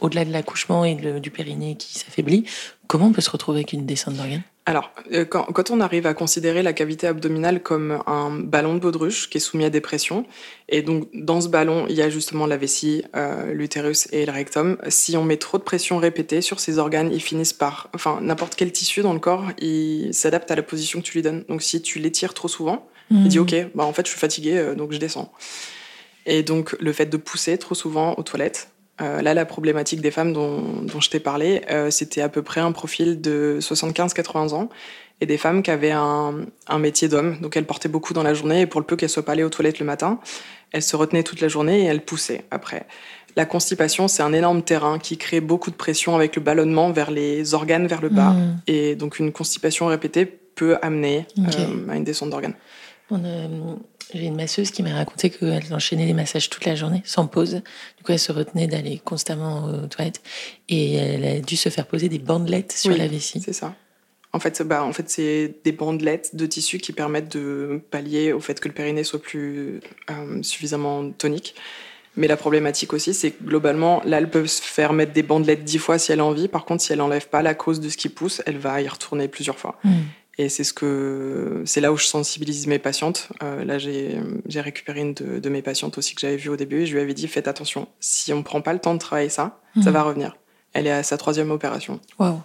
au-delà 0.00 0.24
de 0.24 0.32
l'accouchement 0.32 0.84
et 0.84 0.94
du 0.94 1.30
périnée 1.30 1.76
qui 1.76 1.98
s'affaiblit, 1.98 2.44
comment 2.88 3.06
on 3.06 3.12
peut 3.12 3.20
se 3.20 3.30
retrouver 3.30 3.58
avec 3.58 3.72
une 3.72 3.86
descente 3.86 4.14
d'organes? 4.14 4.42
Alors, 4.66 4.90
euh, 5.12 5.24
quand, 5.24 5.70
on 5.70 5.80
arrive 5.80 6.06
à 6.06 6.12
considérer 6.12 6.62
la 6.62 6.74
cavité 6.74 7.06
abdominale 7.06 7.62
comme 7.62 8.02
un 8.06 8.30
ballon 8.30 8.74
de 8.74 8.80
baudruche 8.80 9.30
qui 9.30 9.38
est 9.38 9.40
soumis 9.40 9.64
à 9.64 9.70
des 9.70 9.80
pressions, 9.80 10.26
et 10.68 10.82
donc 10.82 11.08
dans 11.14 11.40
ce 11.40 11.48
ballon, 11.48 11.86
il 11.88 11.94
y 11.94 12.02
a 12.02 12.10
justement 12.10 12.46
la 12.46 12.58
vessie, 12.58 13.02
euh, 13.16 13.54
l'utérus 13.54 14.08
et 14.12 14.26
le 14.26 14.32
rectum, 14.32 14.76
si 14.88 15.16
on 15.16 15.24
met 15.24 15.38
trop 15.38 15.56
de 15.56 15.62
pression 15.62 15.96
répétée 15.96 16.42
sur 16.42 16.60
ces 16.60 16.78
organes, 16.78 17.10
ils 17.12 17.22
finissent 17.22 17.54
par... 17.54 17.88
Enfin, 17.94 18.18
n'importe 18.20 18.56
quel 18.56 18.72
tissu 18.72 19.00
dans 19.00 19.14
le 19.14 19.20
corps, 19.20 19.46
il 19.58 20.12
s'adapte 20.12 20.50
à 20.50 20.56
la 20.56 20.62
position 20.62 21.00
que 21.00 21.06
tu 21.06 21.14
lui 21.14 21.22
donnes. 21.22 21.44
Donc 21.48 21.62
si 21.62 21.80
tu 21.80 21.98
l'étires 21.98 22.34
trop 22.34 22.48
souvent, 22.48 22.86
il 23.10 23.28
dit 23.28 23.38
hmm. 23.38 23.42
OK, 23.42 23.54
bah, 23.74 23.84
en 23.84 23.92
fait, 23.94 24.04
je 24.04 24.10
suis 24.10 24.20
fatigué, 24.20 24.58
euh, 24.58 24.74
donc 24.74 24.92
je 24.92 24.98
descends. 24.98 25.32
Et 26.26 26.42
donc, 26.42 26.76
le 26.78 26.92
fait 26.92 27.06
de 27.06 27.16
pousser 27.16 27.56
trop 27.56 27.74
souvent 27.74 28.14
aux 28.16 28.22
toilettes, 28.22 28.70
euh, 29.00 29.22
là, 29.22 29.34
la 29.34 29.44
problématique 29.44 30.00
des 30.00 30.10
femmes 30.10 30.32
dont, 30.32 31.00
je 31.00 31.10
t'ai 31.10 31.20
parlé, 31.20 31.62
euh, 31.70 31.90
c'était 31.90 32.20
à 32.20 32.28
peu 32.28 32.42
près 32.42 32.60
un 32.60 32.72
profil 32.72 33.20
de 33.20 33.58
75-80 33.60 34.54
ans 34.54 34.68
et 35.20 35.26
des 35.26 35.38
femmes 35.38 35.62
qui 35.62 35.70
avaient 35.70 35.92
un, 35.92 36.46
métier 36.78 37.08
d'homme. 37.08 37.38
Donc 37.40 37.56
elles 37.56 37.66
portaient 37.66 37.88
beaucoup 37.88 38.12
dans 38.12 38.22
la 38.22 38.34
journée 38.34 38.62
et 38.62 38.66
pour 38.66 38.80
le 38.80 38.86
peu 38.86 38.96
qu'elles 38.96 39.08
soient 39.08 39.24
pas 39.24 39.32
allées 39.32 39.44
aux 39.44 39.50
toilettes 39.50 39.78
le 39.78 39.86
matin, 39.86 40.20
elles 40.72 40.82
se 40.82 40.96
retenaient 40.96 41.22
toute 41.22 41.40
la 41.40 41.48
journée 41.48 41.82
et 41.82 41.84
elles 41.84 42.04
poussaient 42.04 42.44
après. 42.50 42.86
La 43.36 43.46
constipation, 43.46 44.08
c'est 44.08 44.22
un 44.22 44.32
énorme 44.32 44.62
terrain 44.62 44.98
qui 44.98 45.16
crée 45.16 45.40
beaucoup 45.40 45.70
de 45.70 45.76
pression 45.76 46.16
avec 46.16 46.34
le 46.34 46.42
ballonnement 46.42 46.90
vers 46.90 47.10
les 47.10 47.54
organes, 47.54 47.86
vers 47.86 48.00
le 48.00 48.08
bas. 48.08 48.30
Mmh. 48.30 48.60
Et 48.66 48.94
donc 48.96 49.18
une 49.18 49.32
constipation 49.32 49.86
répétée 49.86 50.26
peut 50.26 50.76
amener 50.82 51.26
euh, 51.38 51.88
à 51.88 51.96
une 51.96 52.04
descente 52.04 52.30
d'organes. 52.30 52.54
J'ai 54.14 54.24
une 54.24 54.36
masseuse 54.36 54.70
qui 54.70 54.82
m'a 54.82 54.94
raconté 54.94 55.30
qu'elle 55.30 55.72
enchaînait 55.72 56.06
les 56.06 56.14
massages 56.14 56.48
toute 56.48 56.64
la 56.64 56.74
journée, 56.74 57.02
sans 57.04 57.26
pause. 57.26 57.62
Du 57.96 58.04
coup, 58.04 58.12
elle 58.12 58.18
se 58.18 58.32
retenait 58.32 58.66
d'aller 58.66 59.00
constamment 59.04 59.64
aux 59.64 59.86
toilettes. 59.86 60.22
Et 60.68 60.94
elle 60.94 61.24
a 61.24 61.40
dû 61.40 61.56
se 61.56 61.68
faire 61.68 61.86
poser 61.86 62.08
des 62.08 62.18
bandelettes 62.18 62.72
sur 62.72 62.96
la 62.96 63.06
vessie. 63.06 63.40
C'est 63.44 63.52
ça. 63.52 63.74
En 64.32 64.40
fait, 64.40 64.62
bah, 64.62 64.84
en 64.84 64.92
fait 64.92 65.08
c'est 65.08 65.54
des 65.64 65.72
bandelettes 65.72 66.36
de 66.36 66.44
tissu 66.46 66.78
qui 66.78 66.92
permettent 66.92 67.34
de 67.34 67.80
pallier 67.90 68.32
au 68.32 68.40
fait 68.40 68.60
que 68.60 68.68
le 68.68 68.74
périnée 68.74 69.02
soit 69.02 69.20
plus 69.20 69.80
euh, 70.10 70.42
suffisamment 70.42 71.10
tonique. 71.10 71.54
Mais 72.16 72.26
la 72.26 72.36
problématique 72.36 72.92
aussi, 72.92 73.14
c'est 73.14 73.30
que 73.30 73.44
globalement, 73.44 74.02
là, 74.04 74.18
elle 74.18 74.28
peut 74.28 74.46
se 74.46 74.60
faire 74.60 74.92
mettre 74.92 75.12
des 75.12 75.22
bandelettes 75.22 75.64
dix 75.64 75.78
fois 75.78 75.98
si 75.98 76.10
elle 76.10 76.20
a 76.20 76.24
envie. 76.24 76.48
Par 76.48 76.64
contre, 76.64 76.82
si 76.82 76.92
elle 76.92 76.98
n'enlève 76.98 77.28
pas 77.28 77.42
la 77.42 77.54
cause 77.54 77.78
de 77.80 77.88
ce 77.88 77.96
qui 77.96 78.08
pousse, 78.08 78.42
elle 78.44 78.58
va 78.58 78.82
y 78.82 78.88
retourner 78.88 79.28
plusieurs 79.28 79.56
fois. 79.56 79.78
Hmm. 79.84 80.00
Et 80.40 80.48
c'est 80.48 80.62
ce 80.62 80.72
que 80.72 81.62
c'est 81.66 81.80
là 81.80 81.92
où 81.92 81.96
je 81.96 82.04
sensibilise 82.04 82.68
mes 82.68 82.78
patientes. 82.78 83.28
Euh, 83.42 83.64
là, 83.64 83.78
j'ai 83.78 84.20
récupéré 84.60 85.00
une 85.00 85.12
de, 85.12 85.48
mes 85.48 85.62
patientes 85.62 85.98
aussi 85.98 86.14
que 86.14 86.20
j'avais 86.20 86.36
vue 86.36 86.48
au 86.48 86.56
début. 86.56 86.82
Et 86.82 86.86
je 86.86 86.94
lui 86.94 87.00
avais 87.00 87.14
dit 87.14 87.26
faites 87.26 87.48
attention. 87.48 87.88
Si 87.98 88.32
on 88.32 88.38
ne 88.38 88.42
prend 88.42 88.62
pas 88.62 88.72
le 88.72 88.78
temps 88.78 88.94
de 88.94 89.00
travailler 89.00 89.30
ça, 89.30 89.60
ça 89.82 89.90
mhm. 89.90 89.94
va 89.94 90.02
revenir. 90.04 90.36
Elle 90.74 90.86
est 90.86 90.92
à 90.92 91.02
sa 91.02 91.18
troisième 91.18 91.50
opération. 91.50 92.00
Wow. 92.20 92.40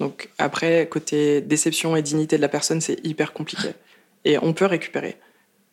Donc 0.00 0.30
après, 0.38 0.88
côté 0.88 1.42
déception 1.42 1.96
et 1.96 2.02
dignité 2.02 2.36
de 2.36 2.42
la 2.42 2.48
personne, 2.48 2.80
c'est 2.80 3.04
hyper 3.04 3.34
compliqué. 3.34 3.68
Et 4.24 4.38
on 4.38 4.54
peut 4.54 4.66
récupérer. 4.66 5.18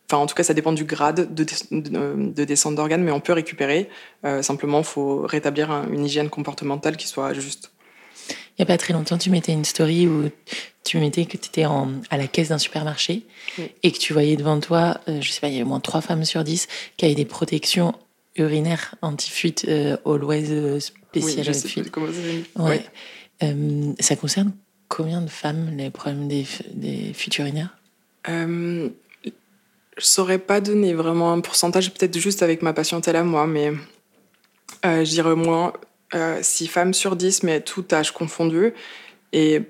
Enfin, 0.08 0.22
en 0.22 0.26
tout 0.26 0.34
cas, 0.34 0.44
ça 0.44 0.54
dépend 0.54 0.72
du 0.72 0.84
grade 0.84 1.34
de, 1.34 1.46
de, 1.72 2.44
descente 2.44 2.76
d'organes, 2.76 3.02
mais 3.02 3.10
on 3.10 3.20
peut 3.20 3.32
récupérer. 3.32 3.88
Euh, 4.24 4.40
simplement, 4.42 4.78
il 4.80 4.84
faut 4.84 5.22
rétablir 5.22 5.70
une 5.90 6.04
hygiène 6.04 6.28
comportementale 6.28 6.96
qui 6.96 7.08
soit 7.08 7.32
juste. 7.32 7.72
Il 8.58 8.62
n'y 8.62 8.64
a 8.64 8.66
pas 8.66 8.78
très 8.78 8.94
longtemps, 8.94 9.18
tu 9.18 9.28
mettais 9.30 9.52
une 9.52 9.66
story 9.66 10.06
où 10.06 10.30
tu 10.82 10.98
mettais 10.98 11.26
que 11.26 11.36
tu 11.36 11.48
étais 11.48 11.64
à 11.64 12.16
la 12.16 12.26
caisse 12.26 12.48
d'un 12.48 12.58
supermarché 12.58 13.26
et 13.82 13.92
que 13.92 13.98
tu 13.98 14.12
voyais 14.12 14.36
devant 14.36 14.60
toi, 14.60 15.00
je 15.06 15.12
euh, 15.12 15.20
je 15.20 15.30
sais 15.30 15.40
pas, 15.40 15.48
il 15.48 15.54
y 15.54 15.56
avait 15.56 15.64
au 15.64 15.68
moins 15.68 15.80
trois 15.80 16.00
femmes 16.00 16.24
sur 16.24 16.42
dix 16.42 16.66
qui 16.96 17.04
avaient 17.04 17.14
des 17.14 17.26
protections 17.26 17.94
urinaires 18.36 18.94
anti-fuite 19.02 19.66
euh, 19.68 19.96
always 20.06 20.50
euh, 20.50 20.80
spéciales 20.80 21.54
oui, 21.54 21.90
comment 21.90 22.06
ça 22.12 22.82
euh, 23.42 23.92
ça 24.00 24.16
concerne 24.16 24.52
combien 24.88 25.20
de 25.20 25.28
femmes 25.28 25.76
les 25.76 25.90
problèmes 25.90 26.28
des, 26.28 26.46
des 26.72 27.12
fuites 27.12 27.38
urinaires? 27.38 27.76
Euh, 28.28 28.88
Je 29.24 30.04
saurais 30.04 30.38
pas 30.38 30.60
donner 30.60 30.94
vraiment 30.94 31.32
un 31.32 31.40
pourcentage, 31.40 31.92
peut-être 31.92 32.18
juste 32.18 32.42
avec 32.42 32.62
ma 32.62 32.72
patientèle 32.72 33.16
à 33.16 33.24
moi, 33.24 33.46
mais 33.46 33.72
euh, 34.84 35.04
je 35.04 35.10
dirais 35.10 35.34
moins 35.34 35.72
6 36.12 36.66
femmes 36.68 36.94
sur 36.94 37.16
10, 37.16 37.42
mais 37.42 37.60
tout 37.60 37.84
âge 37.92 38.12
confondu 38.12 38.72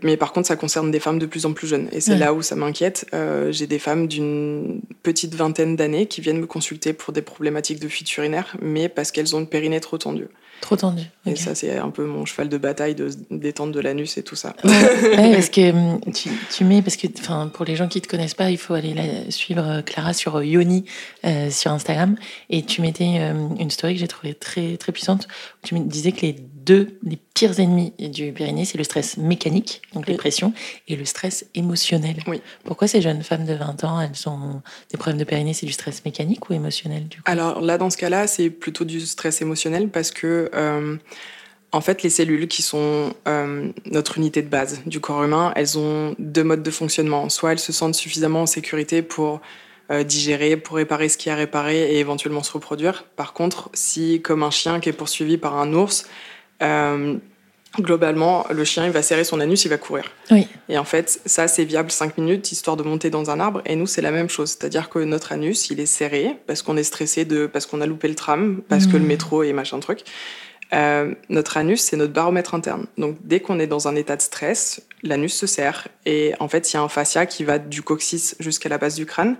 mais 0.02 0.16
par 0.16 0.32
contre, 0.32 0.46
ça 0.48 0.56
concerne 0.56 0.90
des 0.90 1.00
femmes 1.00 1.18
de 1.18 1.26
plus 1.26 1.46
en 1.46 1.52
plus 1.52 1.66
jeunes. 1.66 1.88
Et 1.92 2.00
c'est 2.00 2.16
là 2.16 2.32
où 2.32 2.42
ça 2.42 2.56
m'inquiète. 2.56 3.06
Euh, 3.14 3.50
j'ai 3.50 3.66
des 3.66 3.78
femmes 3.78 4.06
d'une 4.06 4.80
petite 5.02 5.34
vingtaine 5.34 5.76
d'années 5.76 6.06
qui 6.06 6.20
viennent 6.20 6.40
me 6.40 6.46
consulter 6.46 6.92
pour 6.92 7.12
des 7.12 7.22
problématiques 7.22 7.80
de 7.80 7.88
fuite 7.88 8.14
urinaire, 8.16 8.56
mais 8.60 8.88
parce 8.88 9.10
qu'elles 9.10 9.34
ont 9.34 9.40
une 9.40 9.48
périnée 9.48 9.80
trop 9.80 9.98
tendue. 9.98 10.28
Trop 10.60 10.76
tendue. 10.76 11.04
Et 11.26 11.36
ça, 11.36 11.54
c'est 11.54 11.76
un 11.76 11.90
peu 11.90 12.04
mon 12.04 12.24
cheval 12.24 12.48
de 12.48 12.58
bataille 12.58 12.94
de 12.94 13.10
détente 13.30 13.72
de 13.72 13.80
l'anus 13.80 14.16
et 14.16 14.22
tout 14.22 14.36
ça. 14.36 14.54
Ouais, 14.64 15.32
parce 15.34 15.50
que 15.50 15.70
hum, 15.70 16.00
tu, 16.14 16.30
tu, 16.50 16.64
mets, 16.64 16.82
parce 16.82 16.96
que 16.96 17.06
pour 17.48 17.64
les 17.64 17.76
gens 17.76 17.88
qui 17.88 17.98
ne 17.98 18.02
te 18.02 18.08
connaissent 18.08 18.34
pas, 18.34 18.50
il 18.50 18.58
faut 18.58 18.74
aller 18.74 18.94
suivre 19.30 19.64
euh, 19.66 19.82
Clara 19.82 20.12
sur 20.12 20.36
euh, 20.36 20.44
Yoni 20.44 20.84
sur 21.50 21.70
Instagram. 21.70 22.16
Et 22.50 22.62
tu 22.62 22.80
mettais 22.80 23.04
une 23.04 23.70
story 23.70 23.94
que 23.94 24.00
j'ai 24.00 24.08
trouvée 24.08 24.34
très, 24.34 24.76
très 24.76 24.92
puissante. 24.92 25.26
Où 25.62 25.66
tu 25.66 25.74
me 25.74 25.80
disais 25.80 26.12
que 26.12 26.22
les 26.22 26.36
deux, 26.66 26.98
les 27.04 27.16
pires 27.16 27.58
ennemis 27.60 27.92
du 27.98 28.32
périnée, 28.32 28.64
c'est 28.64 28.76
le 28.76 28.82
stress 28.82 29.18
mécanique, 29.18 29.82
donc 29.94 30.08
les 30.08 30.16
pressions, 30.16 30.52
et 30.88 30.96
le 30.96 31.04
stress 31.04 31.46
émotionnel. 31.54 32.16
Oui. 32.26 32.40
Pourquoi 32.64 32.88
ces 32.88 33.00
jeunes 33.00 33.22
femmes 33.22 33.44
de 33.44 33.54
20 33.54 33.84
ans, 33.84 34.00
elles 34.00 34.28
ont 34.28 34.62
des 34.90 34.98
problèmes 34.98 35.18
de 35.18 35.24
périnée 35.24 35.54
C'est 35.54 35.66
du 35.66 35.72
stress 35.72 36.04
mécanique 36.04 36.50
ou 36.50 36.54
émotionnel 36.54 37.06
du 37.06 37.18
coup? 37.18 37.22
Alors 37.26 37.60
là, 37.60 37.78
dans 37.78 37.88
ce 37.88 37.96
cas-là, 37.96 38.26
c'est 38.26 38.50
plutôt 38.50 38.84
du 38.84 39.00
stress 39.00 39.40
émotionnel 39.42 39.88
parce 39.88 40.10
que, 40.10 40.45
euh, 40.54 40.96
en 41.72 41.80
fait, 41.80 42.02
les 42.02 42.10
cellules 42.10 42.48
qui 42.48 42.62
sont 42.62 43.12
euh, 43.28 43.70
notre 43.86 44.18
unité 44.18 44.42
de 44.42 44.48
base 44.48 44.80
du 44.86 45.00
corps 45.00 45.22
humain, 45.24 45.52
elles 45.56 45.78
ont 45.78 46.14
deux 46.18 46.44
modes 46.44 46.62
de 46.62 46.70
fonctionnement. 46.70 47.28
Soit 47.28 47.52
elles 47.52 47.58
se 47.58 47.72
sentent 47.72 47.94
suffisamment 47.94 48.42
en 48.42 48.46
sécurité 48.46 49.02
pour 49.02 49.40
euh, 49.90 50.02
digérer, 50.02 50.56
pour 50.56 50.76
réparer 50.76 51.08
ce 51.08 51.18
qui 51.18 51.30
a 51.30 51.34
réparé 51.34 51.92
et 51.92 51.98
éventuellement 51.98 52.42
se 52.42 52.52
reproduire. 52.52 53.04
Par 53.16 53.32
contre, 53.32 53.70
si, 53.74 54.22
comme 54.22 54.42
un 54.42 54.50
chien 54.50 54.80
qui 54.80 54.88
est 54.88 54.94
poursuivi 54.94 55.36
par 55.36 55.58
un 55.58 55.72
ours, 55.74 56.08
globalement, 57.80 58.46
le 58.50 58.64
chien, 58.64 58.86
il 58.86 58.92
va 58.92 59.02
serrer 59.02 59.24
son 59.24 59.40
anus, 59.40 59.64
il 59.64 59.68
va 59.68 59.78
courir. 59.78 60.04
Oui. 60.30 60.48
Et 60.68 60.78
en 60.78 60.84
fait, 60.84 61.20
ça, 61.26 61.48
c'est 61.48 61.64
viable 61.64 61.90
5 61.90 62.18
minutes, 62.18 62.52
histoire 62.52 62.76
de 62.76 62.82
monter 62.82 63.10
dans 63.10 63.30
un 63.30 63.40
arbre. 63.40 63.62
Et 63.66 63.76
nous, 63.76 63.86
c'est 63.86 64.02
la 64.02 64.10
même 64.10 64.28
chose. 64.28 64.50
C'est-à-dire 64.50 64.88
que 64.88 64.98
notre 64.98 65.32
anus, 65.32 65.70
il 65.70 65.80
est 65.80 65.86
serré 65.86 66.36
parce 66.46 66.62
qu'on 66.62 66.76
est 66.76 66.84
stressé, 66.84 67.24
de, 67.24 67.46
parce 67.46 67.66
qu'on 67.66 67.80
a 67.80 67.86
loupé 67.86 68.08
le 68.08 68.14
tram, 68.14 68.62
parce 68.68 68.86
que 68.86 68.96
le 68.96 69.04
mmh. 69.04 69.06
métro 69.06 69.42
et 69.42 69.52
machin 69.52 69.80
truc. 69.80 70.00
Euh, 70.72 71.14
notre 71.28 71.56
anus, 71.56 71.80
c'est 71.80 71.96
notre 71.96 72.12
baromètre 72.12 72.54
interne. 72.54 72.86
Donc, 72.98 73.16
dès 73.22 73.40
qu'on 73.40 73.58
est 73.58 73.66
dans 73.66 73.88
un 73.88 73.94
état 73.94 74.16
de 74.16 74.22
stress, 74.22 74.82
l'anus 75.02 75.34
se 75.34 75.46
serre. 75.46 75.88
Et 76.04 76.34
en 76.40 76.48
fait, 76.48 76.72
il 76.72 76.74
y 76.74 76.78
a 76.78 76.82
un 76.82 76.88
fascia 76.88 77.26
qui 77.26 77.44
va 77.44 77.58
du 77.58 77.82
coccyx 77.82 78.36
jusqu'à 78.40 78.68
la 78.68 78.78
base 78.78 78.96
du 78.96 79.06
crâne. 79.06 79.36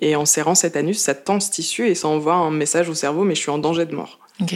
Et 0.00 0.16
en 0.16 0.24
serrant 0.24 0.54
cet 0.54 0.76
anus, 0.76 0.98
ça 0.98 1.14
tend 1.14 1.40
ce 1.40 1.50
tissu 1.50 1.86
et 1.86 1.94
ça 1.94 2.08
envoie 2.08 2.34
un 2.34 2.50
message 2.50 2.88
au 2.88 2.94
cerveau, 2.94 3.24
mais 3.24 3.34
je 3.34 3.40
suis 3.40 3.50
en 3.50 3.58
danger 3.58 3.84
de 3.84 3.94
mort. 3.94 4.18
Ok. 4.40 4.54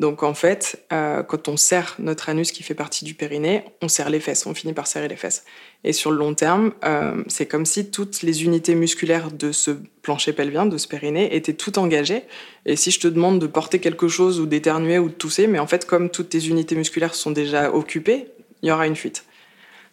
Donc 0.00 0.22
en 0.22 0.32
fait, 0.32 0.82
euh, 0.94 1.22
quand 1.22 1.46
on 1.48 1.58
serre 1.58 1.94
notre 1.98 2.30
anus 2.30 2.52
qui 2.52 2.62
fait 2.62 2.74
partie 2.74 3.04
du 3.04 3.12
périnée, 3.12 3.64
on 3.82 3.88
serre 3.88 4.08
les 4.08 4.18
fesses, 4.18 4.46
on 4.46 4.54
finit 4.54 4.72
par 4.72 4.86
serrer 4.86 5.08
les 5.08 5.16
fesses. 5.16 5.44
Et 5.84 5.92
sur 5.92 6.10
le 6.10 6.16
long 6.16 6.32
terme, 6.32 6.72
euh, 6.86 7.22
c'est 7.28 7.44
comme 7.44 7.66
si 7.66 7.90
toutes 7.90 8.22
les 8.22 8.42
unités 8.42 8.74
musculaires 8.74 9.30
de 9.30 9.52
ce 9.52 9.72
plancher 10.00 10.32
pelvien, 10.32 10.64
de 10.64 10.78
ce 10.78 10.88
périnée, 10.88 11.36
étaient 11.36 11.52
toutes 11.52 11.76
engagées. 11.76 12.22
Et 12.64 12.76
si 12.76 12.90
je 12.90 12.98
te 12.98 13.08
demande 13.08 13.40
de 13.40 13.46
porter 13.46 13.78
quelque 13.78 14.08
chose 14.08 14.40
ou 14.40 14.46
d'éternuer 14.46 14.98
ou 14.98 15.10
de 15.10 15.14
tousser, 15.14 15.46
mais 15.46 15.58
en 15.58 15.66
fait, 15.66 15.84
comme 15.84 16.08
toutes 16.08 16.30
tes 16.30 16.46
unités 16.46 16.76
musculaires 16.76 17.14
sont 17.14 17.30
déjà 17.30 17.70
occupées, 17.70 18.28
il 18.62 18.70
y 18.70 18.72
aura 18.72 18.86
une 18.86 18.96
fuite. 18.96 19.26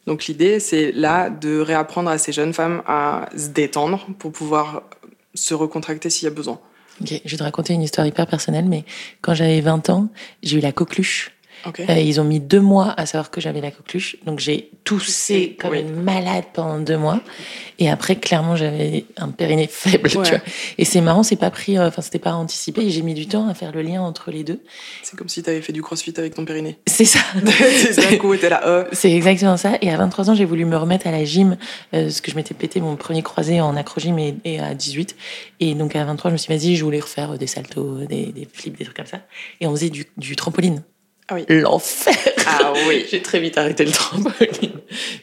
Donc 0.06 0.28
l'idée, 0.28 0.62
c'est 0.62 0.94
là 0.94 1.30
de 1.30 1.60
réapprendre 1.60 2.10
à 2.10 2.18
ces 2.18 2.32
jeunes 2.32 2.54
femmes 2.54 2.82
à 2.88 3.28
se 3.36 3.50
détendre 3.50 4.08
pour 4.20 4.32
pouvoir 4.32 4.84
se 5.34 5.54
recontracter 5.54 6.10
s'il 6.10 6.30
y 6.30 6.32
a 6.32 6.34
besoin. 6.34 6.62
Je 7.04 7.16
vais 7.16 7.38
te 7.38 7.44
raconter 7.44 7.74
une 7.74 7.84
histoire 7.84 8.08
hyper 8.08 8.28
personnelle, 8.28 8.66
mais 8.66 8.84
quand 9.22 9.34
j'avais 9.34 9.62
20 9.62 9.90
ans, 9.90 10.10
j'ai 10.44 10.58
eu 10.58 10.62
la 10.62 10.72
coqueluche. 10.72 11.32
Euh, 11.90 12.00
ils 12.00 12.20
ont 12.20 12.24
mis 12.24 12.40
deux 12.40 12.62
mois 12.62 12.94
à 12.98 13.06
savoir 13.06 13.32
que 13.32 13.42
j'avais 13.42 13.62
la 13.62 13.72
coqueluche, 13.72 14.18
donc 14.26 14.40
j'ai 14.40 14.72
toussé 14.84 15.58
comme 15.60 15.74
une 15.74 16.02
malade 16.02 16.46
pendant 16.54 16.80
deux 16.80 16.98
mois. 16.98 17.22
Et 17.80 17.90
après, 17.90 18.16
clairement, 18.16 18.56
j'avais 18.56 19.06
un 19.18 19.30
périnée 19.30 19.68
faible. 19.72 20.10
Tu 20.10 20.18
vois. 20.18 20.40
Et 20.78 20.86
c'est 20.86 21.02
marrant, 21.02 21.24
c'est 21.24 21.36
pas 21.36 21.52
pris, 21.52 21.78
euh, 21.78 21.88
enfin, 21.88 22.02
c'était 22.02 22.20
pas 22.20 22.34
anticipé. 22.34 22.82
Et 22.82 22.90
j'ai 22.90 23.02
mis 23.02 23.14
du 23.14 23.28
temps 23.28 23.48
à 23.48 23.54
faire 23.54 23.72
le 23.72 23.82
lien 23.82 24.02
entre 24.02 24.32
les 24.32 24.44
deux. 24.44 24.62
C'est 25.04 25.18
comme 25.18 25.30
si 25.30 25.44
tu 25.44 25.50
avais 25.50 25.62
fait 25.62 25.74
du 25.74 25.82
crossfit 25.82 26.14
avec 26.18 26.36
ton 26.36 26.46
périnée. 26.46 26.78
C'est 26.88 27.06
ça. 27.06 27.20
c'est 27.92 28.18
coup, 28.18 28.34
là. 28.34 28.62
Euh. 28.66 28.86
C'est 28.92 29.12
exactement 29.12 29.58
ça. 29.58 29.78
Et 29.82 29.92
à 29.92 29.98
23 29.98 30.32
ans, 30.32 30.36
j'ai 30.36 30.46
voulu 30.46 30.66
me 30.66 30.78
remettre 30.78 31.06
à 31.06 31.12
la 31.12 31.26
gym, 31.26 31.58
parce 31.92 32.22
que 32.22 32.32
je 32.32 32.36
m'étais 32.36 32.56
pété 32.56 32.82
mon 32.82 32.96
premier 32.96 33.22
croisé 33.22 33.62
en 33.62 33.76
acro-gym 33.76 34.18
et, 34.18 34.60
à 34.60 34.74
18. 34.74 35.16
Et 35.60 35.76
donc 35.76 35.96
à 35.96 36.04
23, 36.06 36.32
je 36.32 36.34
me 36.34 36.38
suis 36.38 36.58
dit, 36.58 36.68
vas-y, 36.68 36.76
je 36.76 36.84
voulais 36.84 37.00
refaire 37.00 37.38
des 37.38 37.48
saltos, 37.48 38.06
des, 38.06 38.28
des 38.28 38.48
flips, 38.52 38.78
des 38.78 38.86
trucs 38.86 38.98
comme 38.98 39.06
ça. 39.06 39.20
Et 39.62 39.68
on 39.68 39.72
faisait 39.72 39.90
du, 39.90 40.06
du 40.18 40.36
trampoline. 40.36 40.82
Ah 41.30 41.36
oui. 41.36 41.46
L'enfer. 41.50 42.16
Ah 42.46 42.72
oui. 42.88 43.06
J'ai 43.12 43.22
très 43.22 43.42
vite 43.42 43.58
arrêté 43.58 43.84
le 43.84 43.92
trampoline. 43.92 44.72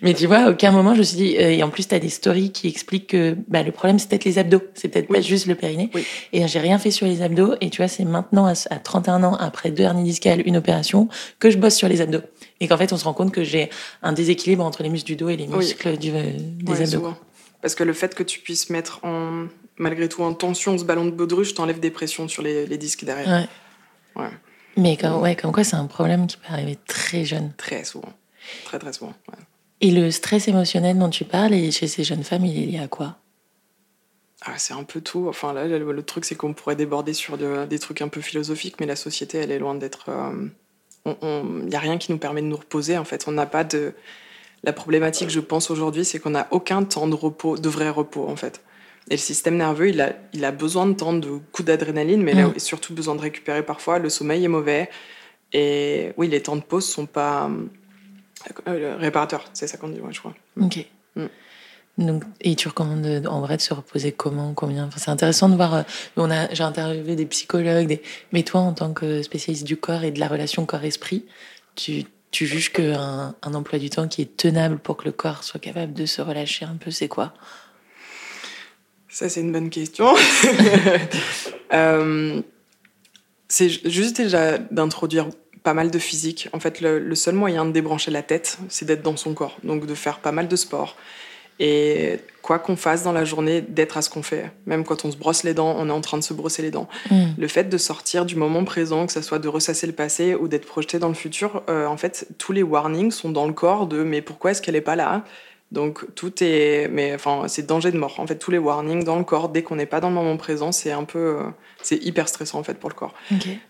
Mais 0.03 0.13
tu 0.13 0.27
vois, 0.27 0.39
à 0.39 0.51
aucun 0.51 0.71
moment 0.71 0.93
je 0.93 0.99
me 0.99 1.05
suis 1.05 1.17
dit, 1.17 1.37
euh, 1.39 1.51
et 1.51 1.63
en 1.63 1.71
plus 1.71 1.89
tu 1.89 1.95
as 1.95 1.99
des 1.99 2.11
stories 2.11 2.53
qui 2.53 2.69
expliquent 2.69 3.09
que 3.09 3.37
bah, 3.49 3.63
le 3.63 3.73
problème 3.73 3.99
c'est 3.99 4.11
peut-être 4.11 4.27
les 4.27 4.39
abdos, 4.39 4.61
c'est 4.75 4.89
peut-être 4.89 5.09
pas 5.09 5.23
juste 5.23 5.47
le 5.47 5.55
périnée. 5.55 5.91
Oui. 5.95 6.05
Et 6.35 6.47
j'ai 6.47 6.59
rien 6.59 6.79
fait 6.79 6.91
sur 6.91 7.07
les 7.07 7.23
abdos, 7.23 7.55
et 7.63 7.71
tu 7.71 7.79
vois, 7.79 7.89
c'est 7.89 8.05
maintenant 8.05 8.45
à, 8.45 8.55
31 8.55 9.25
ans, 9.25 9.35
après 9.37 9.71
deux 9.71 9.85
hernies 9.85 10.05
discales, 10.05 10.43
une 10.47 10.59
opération, 10.59 11.09
que 11.39 11.51
je 11.51 11.57
bosse 11.57 11.75
sur 11.75 11.89
les 11.89 12.03
abdos. 12.03 12.23
Et 12.61 12.69
qu'en 12.69 12.77
fait 12.77 12.93
on 12.93 12.99
se 12.99 13.05
rend 13.05 13.15
compte 13.15 13.33
que 13.33 13.43
j'ai 13.43 13.71
un 14.03 14.13
déséquilibre 14.13 14.63
entre 14.63 14.83
les 14.83 14.91
muscles 14.91 15.07
du 15.07 15.17
dos 15.17 15.31
et 15.31 15.37
les 15.37 15.47
muscles 15.47 15.97
du, 15.97 16.11
euh, 16.11 16.33
des 16.37 16.83
abdos. 16.95 17.15
Parce 17.63 17.75
que 17.75 17.83
le 17.83 17.95
fait 17.95 18.15
que 18.15 18.23
tu 18.23 18.41
puisses 18.41 18.69
mettre 18.69 19.01
en, 19.05 19.47
malgré 19.79 20.07
tout 20.11 20.23
en 20.23 20.35
tension 20.35 20.77
ce 20.77 20.85
ballon 20.85 21.07
de 21.07 21.11
baudruche 21.11 21.55
t'enlève 21.55 21.81
des 21.81 21.91
pressions 21.91 22.29
sur 22.29 22.43
les, 22.43 22.67
les 22.67 22.77
disques 22.77 23.05
derrière. 23.05 23.49
Ouais. 24.17 24.23
ouais. 24.23 24.31
Mais 24.77 24.97
comme, 24.97 25.21
ouais, 25.21 25.37
comme 25.37 25.53
quoi, 25.53 25.65
c'est 25.65 25.77
un 25.77 25.87
problème 25.87 26.27
qui 26.27 26.37
peut 26.37 26.53
arriver 26.53 26.79
très 26.87 27.25
jeune. 27.25 27.53
Très 27.57 27.85
souvent. 27.85 28.13
Très, 28.65 28.79
très 28.79 28.93
souvent. 28.93 29.15
Et 29.81 29.91
le 29.91 30.11
stress 30.11 30.49
émotionnel 30.49 30.99
dont 30.99 31.11
tu 31.11 31.25
parles, 31.25 31.55
et 31.55 31.71
chez 31.71 31.87
ces 31.87 32.05
jeunes 32.05 32.25
femmes, 32.25 32.45
il 32.45 32.63
est 32.63 32.67
lié 32.67 32.79
à 32.79 32.89
quoi? 32.89 33.17
Ah, 34.43 34.59
C'est 34.59 34.75
un 34.75 34.85
peu 34.85 35.01
tout. 35.01 35.27
Enfin, 35.29 35.53
là, 35.53 35.67
le, 35.67 36.03
truc, 36.03 36.25
c'est 36.25 36.35
qu'on 36.35 36.53
pourrait 36.53 36.77
déborder 36.77 37.13
sur 37.13 37.39
des 37.39 37.79
trucs 37.79 38.03
un 38.03 38.09
peu 38.09 38.21
philosophiques, 38.21 38.77
mais 38.81 38.87
la 38.87 38.97
société, 38.97 39.39
elle 39.39 39.51
est 39.51 39.59
loin 39.59 39.75
d'être. 39.75 40.11
Il 41.07 41.17
euh, 41.23 41.63
n'y 41.65 41.75
a 41.75 41.79
rien 41.81 41.99
qui 41.99 42.13
nous 42.13 42.19
permet 42.19 42.43
de 42.43 42.47
nous 42.47 42.57
reposer, 42.57 42.99
en 42.99 43.05
fait. 43.05 43.27
On 43.29 43.33
n'a 43.33 43.47
pas 43.47 43.65
de. 43.65 43.95
La 44.63 44.73
problématique, 44.73 45.29
je 45.29 45.41
pense, 45.41 45.71
aujourd'hui, 45.71 46.07
c'est 46.07 46.19
qu'on 46.19 46.31
n'a 46.31 46.49
aucun 46.51 46.85
temps 46.85 47.07
de 47.07 47.15
repos, 47.15 47.59
de 47.59 47.69
vrai 47.69 47.91
repos, 47.91 48.27
en 48.27 48.37
fait. 48.37 48.63
Et 49.11 49.15
le 49.15 49.19
système 49.19 49.57
nerveux, 49.57 49.91
il 49.91 50.01
a, 50.01 50.15
il 50.33 50.45
a 50.45 50.51
besoin 50.51 50.87
de 50.87 50.95
temps 50.95 51.13
de 51.13 51.39
coups 51.53 51.67
d'adrénaline, 51.67 52.23
mais 52.23 52.33
il 52.33 52.41
a 52.41 52.49
mm. 52.49 52.59
surtout 52.59 52.95
besoin 52.95 53.15
de 53.15 53.21
récupérer 53.21 53.63
parfois. 53.63 53.99
Le 53.99 54.09
sommeil 54.09 54.45
est 54.45 54.49
mauvais. 54.49 54.89
Et 55.53 56.13
oui, 56.17 56.29
les 56.29 56.43
temps 56.43 56.57
de 56.57 56.63
pause 56.63 56.87
sont 56.87 57.07
pas 57.07 57.51
euh, 58.67 58.97
réparateurs. 58.99 59.45
C'est 59.53 59.67
ça 59.67 59.77
qu'on 59.77 59.89
dit, 59.89 60.01
je 60.11 60.19
crois. 60.19 60.35
Ok. 60.61 60.87
Mm. 61.17 61.27
Donc, 61.97 62.25
et 62.41 62.57
tu 62.57 62.67
recommandes 62.67 63.27
en 63.29 63.41
vrai 63.41 63.57
de 63.57 63.63
se 63.63 63.73
reposer 63.73 64.11
comment, 64.11 64.53
combien? 64.53 64.87
Enfin, 64.87 64.99
C'est 64.99 65.11
intéressant 65.11 65.49
de 65.49 65.55
voir. 65.55 65.75
Euh, 65.75 65.83
on 66.17 66.31
a, 66.31 66.53
j'ai 66.53 66.65
interviewé 66.65 67.15
des 67.15 67.27
psychologues, 67.27 67.87
des... 67.87 68.03
mais 68.33 68.43
toi, 68.43 68.61
en 68.63 68.73
tant 68.73 68.93
que 68.93 69.23
spécialiste 69.23 69.65
du 69.65 69.77
corps 69.77 70.03
et 70.03 70.11
de 70.11 70.19
la 70.19 70.29
relation 70.29 70.67
corps-esprit, 70.67 71.25
tu, 71.77 72.05
tu 72.31 72.47
juges 72.47 72.73
qu'un 72.73 73.35
un 73.41 73.55
emploi 73.55 73.79
du 73.79 73.91
temps 73.91 74.09
qui 74.09 74.23
est 74.23 74.37
tenable 74.37 74.79
pour 74.79 74.97
que 74.97 75.05
le 75.05 75.13
corps 75.13 75.45
soit 75.45 75.61
capable 75.61 75.93
de 75.93 76.07
se 76.07 76.21
relâcher 76.21 76.65
un 76.65 76.77
peu, 76.77 76.91
c'est 76.91 77.09
quoi? 77.09 77.35
Ça, 79.15 79.29
c'est 79.29 79.43
une 79.43 79.53
bonne 79.53 79.71
question. 79.71 80.13
euh, 81.73 82.43
c'est 83.47 83.69
juste 83.89 84.17
déjà 84.17 84.59
d'introduire 84.59 85.29
pas 85.63 85.73
mal 85.73 85.93
de 85.93 86.01
physique. 86.01 86.49
En 86.53 86.59
fait, 86.59 86.81
le, 86.81 87.15
seul 87.15 87.37
moyen 87.37 87.65
de 87.65 87.71
débrancher 87.71 88.11
la 88.11 88.25
tête, 88.25 88.59
c'est 88.69 88.87
d'être 88.87 89.03
dans 89.03 89.17
son 89.17 89.33
corps. 89.33 89.57
Donc 89.63 89.87
de 89.87 89.95
faire 89.95 90.19
pas 90.19 90.33
mal 90.33 90.49
de 90.49 90.57
sport. 90.57 90.97
Et 91.61 92.19
quoi 92.43 92.59
qu'on 92.59 92.75
fasse 92.75 93.05
dans 93.05 93.13
la 93.13 93.25
journée, 93.25 93.61
d'être 93.61 93.97
à 93.97 94.03
ce 94.03 94.11
qu'on 94.11 94.25
fait. 94.25 94.51
Même 94.67 94.83
quand 94.83 95.05
on 95.05 95.13
se 95.13 95.17
brosse 95.17 95.45
les 95.45 95.55
dents, 95.55 95.77
on 95.79 95.89
est 95.89 95.93
en 95.93 96.01
train 96.01 96.19
de 96.19 96.25
se 96.25 96.35
brosser 96.35 96.63
les 96.63 96.73
dents. 96.73 96.89
Mm. 97.13 97.27
Le 97.39 97.47
fait 97.47 97.69
de 97.69 97.79
sortir 97.79 98.27
du 98.27 98.35
moment 98.35 98.65
présent, 98.65 99.07
que 99.07 99.13
ce 99.13 99.23
soit 99.23 99.39
de 99.39 99.47
ressasser 99.47 99.87
le 99.87 99.93
passé 99.93 100.35
ou 100.35 100.49
d'être 100.49 100.67
projeté 100.67 100.99
dans 100.99 101.07
le 101.07 101.15
futur, 101.15 101.63
euh, 101.71 101.87
en 101.87 101.97
fait, 101.97 102.27
tous 102.39 102.51
les 102.51 102.65
warnings 102.65 103.13
sont 103.13 103.31
dans 103.31 103.47
le 103.47 103.53
corps 103.53 103.87
de 103.87 104.03
mais 104.03 104.23
pourquoi 104.23 104.51
est-ce 104.51 104.61
qu'elle 104.61 104.75
n'est 104.75 104.81
pas 104.81 104.97
là? 104.97 105.23
Donc 105.75 106.07
tout 106.15 106.33
est, 106.43 106.89
mais 106.89 107.15
enfin 107.15 107.49
c'est 107.49 107.67
danger 107.67 107.91
de 107.91 107.99
mort. 107.99 108.19
En 108.19 108.27
fait, 108.27 108.37
tous 108.37 108.53
les 108.53 108.59
warnings 108.59 109.05
dans 109.05 109.19
le 109.19 109.25
corps 109.25 109.49
dès 109.51 109.63
qu'on 109.63 109.77
n'est 109.77 109.87
pas 109.87 110.01
dans 110.01 110.09
le 110.09 110.15
moment 110.15 110.37
présent, 110.37 110.73
c'est 110.73 110.93
un 110.93 111.05
peu, 111.05 111.19
euh, 111.19 111.43
c'est 111.83 111.97
hyper 111.97 112.29
stressant 112.29 112.61
en 112.61 112.63
fait 112.63 112.79
pour 112.79 112.89
le 112.89 112.95
corps. 112.95 113.13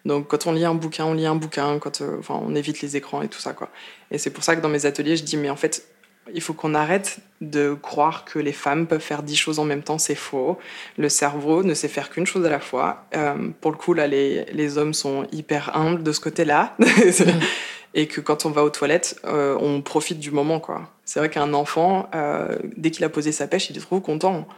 Donc 0.05 0.29
quand 0.29 0.47
on 0.47 0.53
lit 0.53 0.67
un 0.67 0.75
bouquin, 0.75 1.07
on 1.07 1.15
lit 1.15 1.27
un 1.27 1.35
bouquin. 1.35 1.79
Quand, 1.79 2.03
euh, 2.03 2.19
enfin, 2.21 2.41
on 2.47 2.55
évite 2.55 2.83
les 2.83 2.97
écrans 2.97 3.23
et 3.23 3.29
tout 3.29 3.41
ça 3.41 3.55
quoi. 3.55 3.71
Et 4.11 4.19
c'est 4.19 4.31
pour 4.31 4.45
ça 4.45 4.55
que 4.55 4.61
dans 4.61 4.69
mes 4.69 4.85
ateliers, 4.87 5.17
je 5.17 5.25
dis 5.25 5.39
mais 5.39 5.49
en 5.49 5.57
fait, 5.57 5.87
il 6.33 6.43
faut 6.43 6.53
qu'on 6.53 6.75
arrête 6.75 7.19
de 7.41 7.75
croire 7.75 8.27
que 8.27 8.39
les 8.39 8.53
femmes 8.53 8.87
peuvent 8.87 9.01
faire 9.01 9.23
dix 9.23 9.37
choses 9.37 9.59
en 9.59 9.65
même 9.65 9.83
temps. 9.83 9.99
C'est 9.99 10.15
faux. 10.15 10.59
Le 10.99 11.09
cerveau 11.09 11.63
ne 11.63 11.73
sait 11.73 11.89
faire 11.89 12.11
qu'une 12.11 12.27
chose 12.27 12.45
à 12.45 12.51
la 12.51 12.61
fois. 12.61 13.07
Euh, 13.17 13.49
pour 13.63 13.71
le 13.71 13.79
coup 13.79 13.95
là, 13.95 14.07
les, 14.07 14.45
les 14.53 14.77
hommes 14.77 14.95
sont 14.95 15.27
hyper 15.33 15.75
humbles 15.75 16.03
de 16.03 16.13
ce 16.13 16.21
côté-là. 16.21 16.77
Et 17.95 18.09
que 18.09 18.21
quand 18.21 18.45
on 18.45 18.51
va 18.51 18.65
aux 18.65 18.71
toilettes, 18.71 19.21
euh, 19.25 19.57
on 19.61 19.81
profite 19.81 20.19
du 20.19 20.33
moment, 20.33 20.59
quoi. 20.59 20.91
C'est 21.07 21.19
vrai 21.21 21.29
qu'un 21.29 21.53
enfant, 21.53 22.09
euh, 22.15 22.57
dès 22.79 22.91
qu'il 22.91 23.05
a 23.05 23.09
posé 23.11 23.31
sa 23.31 23.47
pêche, 23.47 23.69
il 23.71 23.77
est 23.77 23.81
trop 23.81 24.01
content. 24.01 24.49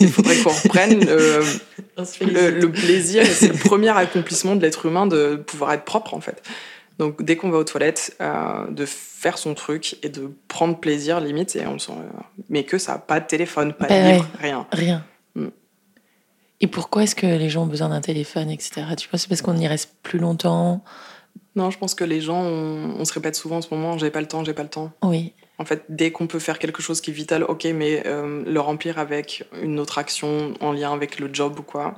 Il 0.00 0.10
faudrait 0.10 0.36
qu'on 0.38 0.50
reprenne 0.50 1.02
se 2.04 2.24
le, 2.24 2.50
le 2.50 2.70
plaisir. 2.72 3.24
C'est 3.26 3.48
le 3.48 3.54
premier 3.54 3.90
accomplissement 3.90 4.56
de 4.56 4.62
l'être 4.62 4.86
humain 4.86 5.06
de 5.06 5.36
pouvoir 5.36 5.72
être 5.72 5.84
propre, 5.84 6.14
en 6.14 6.20
fait. 6.20 6.42
Donc, 6.98 7.22
dès 7.24 7.36
qu'on 7.36 7.50
va 7.50 7.58
aux 7.58 7.64
toilettes, 7.64 8.16
euh, 8.20 8.68
de 8.70 8.84
faire 8.86 9.38
son 9.38 9.54
truc 9.54 9.96
et 10.02 10.08
de 10.08 10.30
prendre 10.48 10.78
plaisir, 10.78 11.20
limite, 11.20 11.54
et 11.56 11.66
on 11.66 11.78
s'en- 11.78 12.02
mais 12.48 12.64
que 12.64 12.78
ça, 12.78 12.98
pas 12.98 13.20
de 13.20 13.26
téléphone, 13.26 13.72
pas 13.72 13.84
de 13.86 13.88
Bah 13.90 14.12
livre, 14.12 14.28
ouais. 14.34 14.48
rien. 14.48 14.66
Rien. 14.72 15.04
Mm. 15.36 15.46
Et 16.60 16.66
pourquoi 16.66 17.02
est-ce 17.04 17.14
que 17.16 17.26
les 17.26 17.50
gens 17.50 17.64
ont 17.64 17.68
besoin 17.68 17.88
d'un 17.88 18.00
téléphone, 18.00 18.50
etc. 18.50 18.82
Tu 18.96 19.08
penses 19.08 19.10
que 19.10 19.18
c'est 19.18 19.28
parce 19.28 19.42
qu'on 19.42 19.56
y 19.56 19.66
reste 19.66 19.90
plus 20.02 20.18
longtemps 20.18 20.82
Non, 21.56 21.70
je 21.70 21.78
pense 21.78 21.94
que 21.94 22.04
les 22.04 22.20
gens, 22.20 22.40
on, 22.42 22.96
on 22.98 23.04
se 23.04 23.12
répète 23.12 23.34
souvent 23.36 23.56
en 23.56 23.62
ce 23.62 23.68
moment, 23.72 23.98
j'ai 23.98 24.10
pas 24.10 24.20
le 24.20 24.26
temps, 24.28 24.44
j'ai 24.44 24.54
pas 24.54 24.62
le 24.62 24.68
temps. 24.68 24.92
Oui. 25.02 25.32
En 25.58 25.64
fait, 25.64 25.84
dès 25.88 26.10
qu'on 26.10 26.26
peut 26.26 26.40
faire 26.40 26.58
quelque 26.58 26.82
chose 26.82 27.00
qui 27.00 27.10
est 27.10 27.14
vital, 27.14 27.44
ok, 27.44 27.64
mais 27.74 28.02
euh, 28.06 28.42
le 28.44 28.60
remplir 28.60 28.98
avec 28.98 29.44
une 29.62 29.78
autre 29.78 29.98
action 29.98 30.54
en 30.60 30.72
lien 30.72 30.92
avec 30.92 31.20
le 31.20 31.30
job 31.32 31.58
ou 31.60 31.62
quoi, 31.62 31.94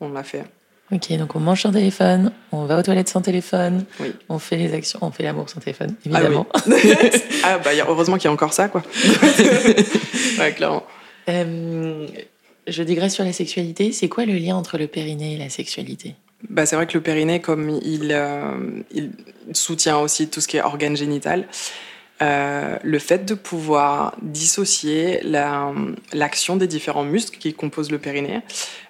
on 0.00 0.10
l'a 0.10 0.22
fait. 0.22 0.44
Ok, 0.92 1.12
donc 1.18 1.34
on 1.36 1.40
mange 1.40 1.62
sans 1.62 1.72
téléphone, 1.72 2.32
on 2.52 2.64
va 2.66 2.78
aux 2.78 2.82
toilettes 2.82 3.08
sans 3.08 3.20
téléphone, 3.20 3.84
Oui. 4.00 4.12
on 4.28 4.38
fait 4.38 4.56
les 4.56 4.72
actions, 4.74 4.98
on 5.02 5.10
fait 5.12 5.22
l'amour 5.22 5.48
sans 5.48 5.60
téléphone, 5.60 5.94
Ah 5.96 6.02
oui. 6.06 6.10
évidemment. 6.14 6.46
ah 7.44 7.58
bah 7.58 7.70
heureusement 7.88 8.16
qu'il 8.16 8.24
y 8.24 8.28
a 8.28 8.32
encore 8.32 8.52
ça, 8.52 8.68
quoi. 8.68 8.82
ouais, 10.38 10.52
clairement. 10.52 10.84
Euh, 11.28 12.06
je 12.66 12.82
digresse 12.82 13.14
sur 13.14 13.24
la 13.24 13.32
sexualité. 13.32 13.92
C'est 13.92 14.08
quoi 14.08 14.24
le 14.24 14.34
lien 14.34 14.56
entre 14.56 14.78
le 14.78 14.86
périnée 14.86 15.34
et 15.34 15.38
la 15.38 15.48
sexualité? 15.48 16.14
Bah, 16.48 16.66
c'est 16.66 16.76
vrai 16.76 16.86
que 16.86 16.94
le 16.94 17.02
périnée, 17.02 17.40
comme 17.40 17.68
il, 17.82 18.10
euh, 18.12 18.80
il 18.92 19.10
soutient 19.52 19.98
aussi 19.98 20.28
tout 20.28 20.40
ce 20.40 20.48
qui 20.48 20.56
est 20.56 20.62
organe 20.62 20.96
génital, 20.96 21.46
euh, 22.22 22.76
le 22.82 22.98
fait 22.98 23.24
de 23.24 23.34
pouvoir 23.34 24.14
dissocier 24.20 25.20
la- 25.22 25.72
l'action 26.12 26.56
des 26.56 26.66
différents 26.66 27.04
muscles 27.04 27.38
qui 27.38 27.54
composent 27.54 27.90
le 27.90 27.98
périnée. 27.98 28.40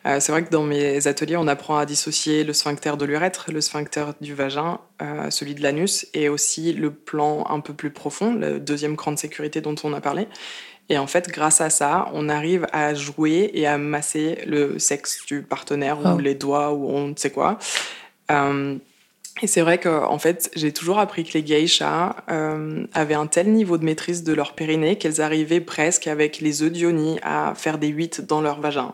Euh, 0.07 0.19
c'est 0.21 0.33
vrai 0.33 0.43
que 0.45 0.51
dans 0.51 0.65
mes 0.65 1.07
ateliers, 1.07 1.37
on 1.37 1.47
apprend 1.47 1.79
à 1.79 1.87
dissocier 1.87 2.43
le 2.45 2.53
sphincter 2.53 2.97
de 2.99 3.05
l'urètre, 3.05 3.51
le 3.53 3.61
sphincter 3.61 4.07
du 4.21 4.35
vagin, 4.35 4.81
euh, 5.01 5.31
celui 5.31 5.55
de 5.55 5.63
l'anus, 5.63 6.07
et 6.15 6.29
aussi 6.29 6.73
le 6.73 6.91
plan 6.91 7.47
un 7.49 7.61
peu 7.61 7.73
plus 7.75 7.91
profond, 7.91 8.35
le 8.35 8.59
deuxième 8.59 8.97
cran 8.97 9.13
de 9.13 9.19
sécurité 9.19 9.61
dont 9.61 9.77
on 9.85 9.93
a 9.93 10.01
parlé. 10.01 10.27
Et 10.89 10.99
en 10.99 11.07
fait, 11.07 11.29
grâce 11.29 11.61
à 11.61 11.71
ça, 11.71 12.09
on 12.15 12.29
arrive 12.29 12.67
à 12.73 12.95
jouer 12.95 13.51
et 13.55 13.65
à 13.69 13.79
masser 13.79 14.41
le 14.47 14.81
sexe 14.81 15.25
du 15.27 15.43
partenaire 15.43 15.99
Oh. 16.05 16.09
ou 16.15 16.19
les 16.19 16.35
doigts 16.35 16.73
ou 16.73 16.89
on 16.91 17.07
ne 17.09 17.15
sait 17.17 17.31
quoi. 17.31 17.59
Et 19.43 19.47
c'est 19.47 19.63
vrai 19.63 19.79
que 19.79 19.89
en 19.89 20.19
fait, 20.19 20.51
j'ai 20.55 20.73
toujours 20.73 20.99
appris 20.99 21.25
que 21.25 21.33
les 21.35 21.47
geishas 21.47 22.17
euh, 22.31 22.85
avaient 22.93 23.15
un 23.15 23.27
tel 23.27 23.53
niveau 23.53 23.79
de 23.79 23.85
maîtrise 23.85 24.23
de 24.23 24.33
leur 24.33 24.55
périnée 24.55 24.97
qu'elles 24.97 25.21
arrivaient 25.21 25.61
presque 25.61 26.07
avec 26.07 26.41
les 26.41 26.63
œufs 26.63 26.71
d'Ioni 26.71 27.19
à 27.23 27.55
faire 27.55 27.79
des 27.79 27.89
huit 27.89 28.21
dans 28.21 28.41
leur 28.41 28.61
vagin. 28.61 28.93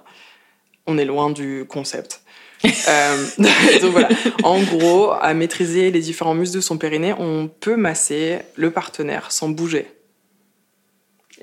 On 0.87 0.99
est 0.99 1.05
loin 1.05 1.31
du 1.31 1.65
concept. 1.69 2.23
Euh, 2.89 3.27
donc 3.83 3.93
voilà. 3.93 4.09
En 4.43 4.61
gros, 4.61 5.13
à 5.13 5.35
maîtriser 5.35 5.91
les 5.91 6.01
différents 6.01 6.35
muscles 6.35 6.57
de 6.57 6.61
son 6.61 6.79
périnée, 6.79 7.13
on 7.19 7.49
peut 7.49 7.77
masser 7.77 8.39
le 8.57 8.71
partenaire 8.71 9.31
sans 9.31 9.49
bouger. 9.49 9.87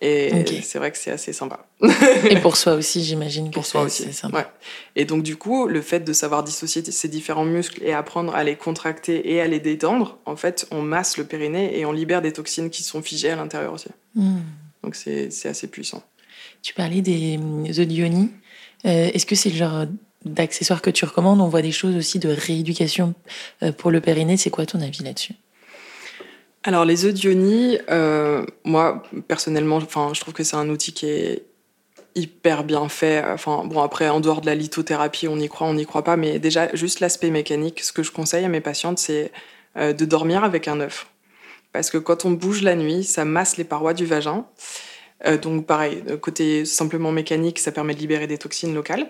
Et 0.06 0.62
c'est 0.64 0.80
vrai 0.80 0.92
que 0.92 0.98
c'est 0.98 1.12
assez 1.12 1.32
sympa. 1.32 1.66
Et 2.30 2.36
pour 2.36 2.58
soi 2.58 2.74
aussi, 2.74 3.04
j'imagine 3.06 3.50
que 3.50 3.54
Pour 3.54 3.66
soi 3.66 3.84
aussi. 3.84 4.04
c'est 4.04 4.12
sympa. 4.12 4.38
Ouais. 4.38 4.46
Et 4.98 5.06
donc, 5.06 5.24
du 5.24 5.38
coup, 5.38 5.66
le 5.68 5.82
fait 5.82 6.02
de 6.02 6.12
savoir 6.12 6.44
dissocier 6.44 6.84
ces 6.84 7.08
différents 7.08 7.46
muscles 7.46 7.82
et 7.84 7.94
apprendre 7.94 8.36
à 8.36 8.44
les 8.44 8.58
contracter 8.58 9.32
et 9.32 9.40
à 9.40 9.48
les 9.48 9.62
détendre, 9.62 10.18
en 10.26 10.36
fait, 10.36 10.68
on 10.72 10.82
masse 10.82 11.18
le 11.18 11.24
périnée 11.24 11.80
et 11.80 11.86
on 11.86 11.94
libère 11.94 12.22
des 12.22 12.34
toxines 12.34 12.70
qui 12.70 12.84
sont 12.84 13.02
figées 13.02 13.30
à 13.30 13.38
l'intérieur 13.38 13.72
aussi. 13.72 13.88
Hmm. 14.16 14.40
Donc, 14.84 14.96
c'est 14.96 15.30
assez 15.46 15.68
puissant. 15.68 16.04
Tu 16.62 16.74
parlais 16.74 17.02
des 17.02 17.38
hum, 17.38 17.66
œufs 17.68 17.88
d'Ioni. 17.88 18.30
Euh, 18.86 19.10
Est-ce 19.14 19.26
que 19.26 19.36
c'est 19.36 19.52
le 19.52 19.56
genre 19.56 19.86
d'accessoires 20.26 20.82
que 20.82 20.90
tu 20.90 21.06
recommandes? 21.06 21.40
On 21.40 21.48
voit 21.48 21.62
des 21.62 21.72
choses 21.72 21.96
aussi 21.96 22.20
de 22.20 22.28
rééducation 22.28 23.14
euh, 23.62 23.72
pour 23.72 23.90
le 23.90 24.02
périnée. 24.02 24.36
C'est 24.36 24.50
quoi 24.50 24.66
ton 24.66 24.82
avis 24.82 25.04
là-dessus? 25.04 25.34
Alors, 26.66 26.86
les 26.86 27.06
œufs 27.06 27.14
euh, 27.92 28.46
moi, 28.64 29.04
personnellement, 29.28 29.78
enfin, 29.78 30.12
je 30.14 30.22
trouve 30.22 30.34
que 30.34 30.44
c'est 30.44 30.56
un 30.56 30.70
outil 30.70 30.94
qui 30.94 31.08
est 31.08 31.44
hyper 32.16 32.64
bien 32.64 32.88
fait. 32.88 33.22
Enfin, 33.26 33.64
bon, 33.66 33.82
après, 33.82 34.08
en 34.08 34.22
dehors 34.22 34.40
de 34.40 34.46
la 34.46 34.56
lithothérapie, 34.56 35.28
on 35.28 35.38
y 35.40 35.50
croit, 35.50 35.68
on 35.68 35.74
n'y 35.74 35.86
croit 35.86 36.06
pas, 36.06 36.16
mais 36.16 36.40
déjà, 36.40 36.74
juste 36.74 37.02
l'aspect 37.02 37.32
mécanique, 37.32 37.82
ce 37.82 37.92
que 37.92 38.02
je 38.02 38.12
conseille 38.12 38.46
à 38.46 38.50
mes 38.50 38.62
patientes, 38.62 38.98
c'est 38.98 39.32
euh, 39.76 39.92
de 39.92 40.06
dormir 40.06 40.46
avec 40.46 40.70
un 40.70 40.80
œuf. 40.80 41.08
Parce 41.74 41.90
que 41.90 41.98
quand 41.98 42.24
on 42.24 42.32
bouge 42.32 42.62
la 42.62 42.76
nuit, 42.76 43.04
ça 43.04 43.26
masse 43.26 43.58
les 43.58 43.66
parois 43.66 43.94
du 43.94 44.06
vagin. 44.06 44.46
Euh, 45.26 45.38
donc, 45.38 45.66
pareil, 45.66 46.02
côté 46.22 46.64
simplement 46.64 47.12
mécanique, 47.12 47.60
ça 47.60 47.74
permet 47.74 47.94
de 47.94 48.00
libérer 48.00 48.28
des 48.28 48.38
toxines 48.38 48.74
locales. 48.74 49.08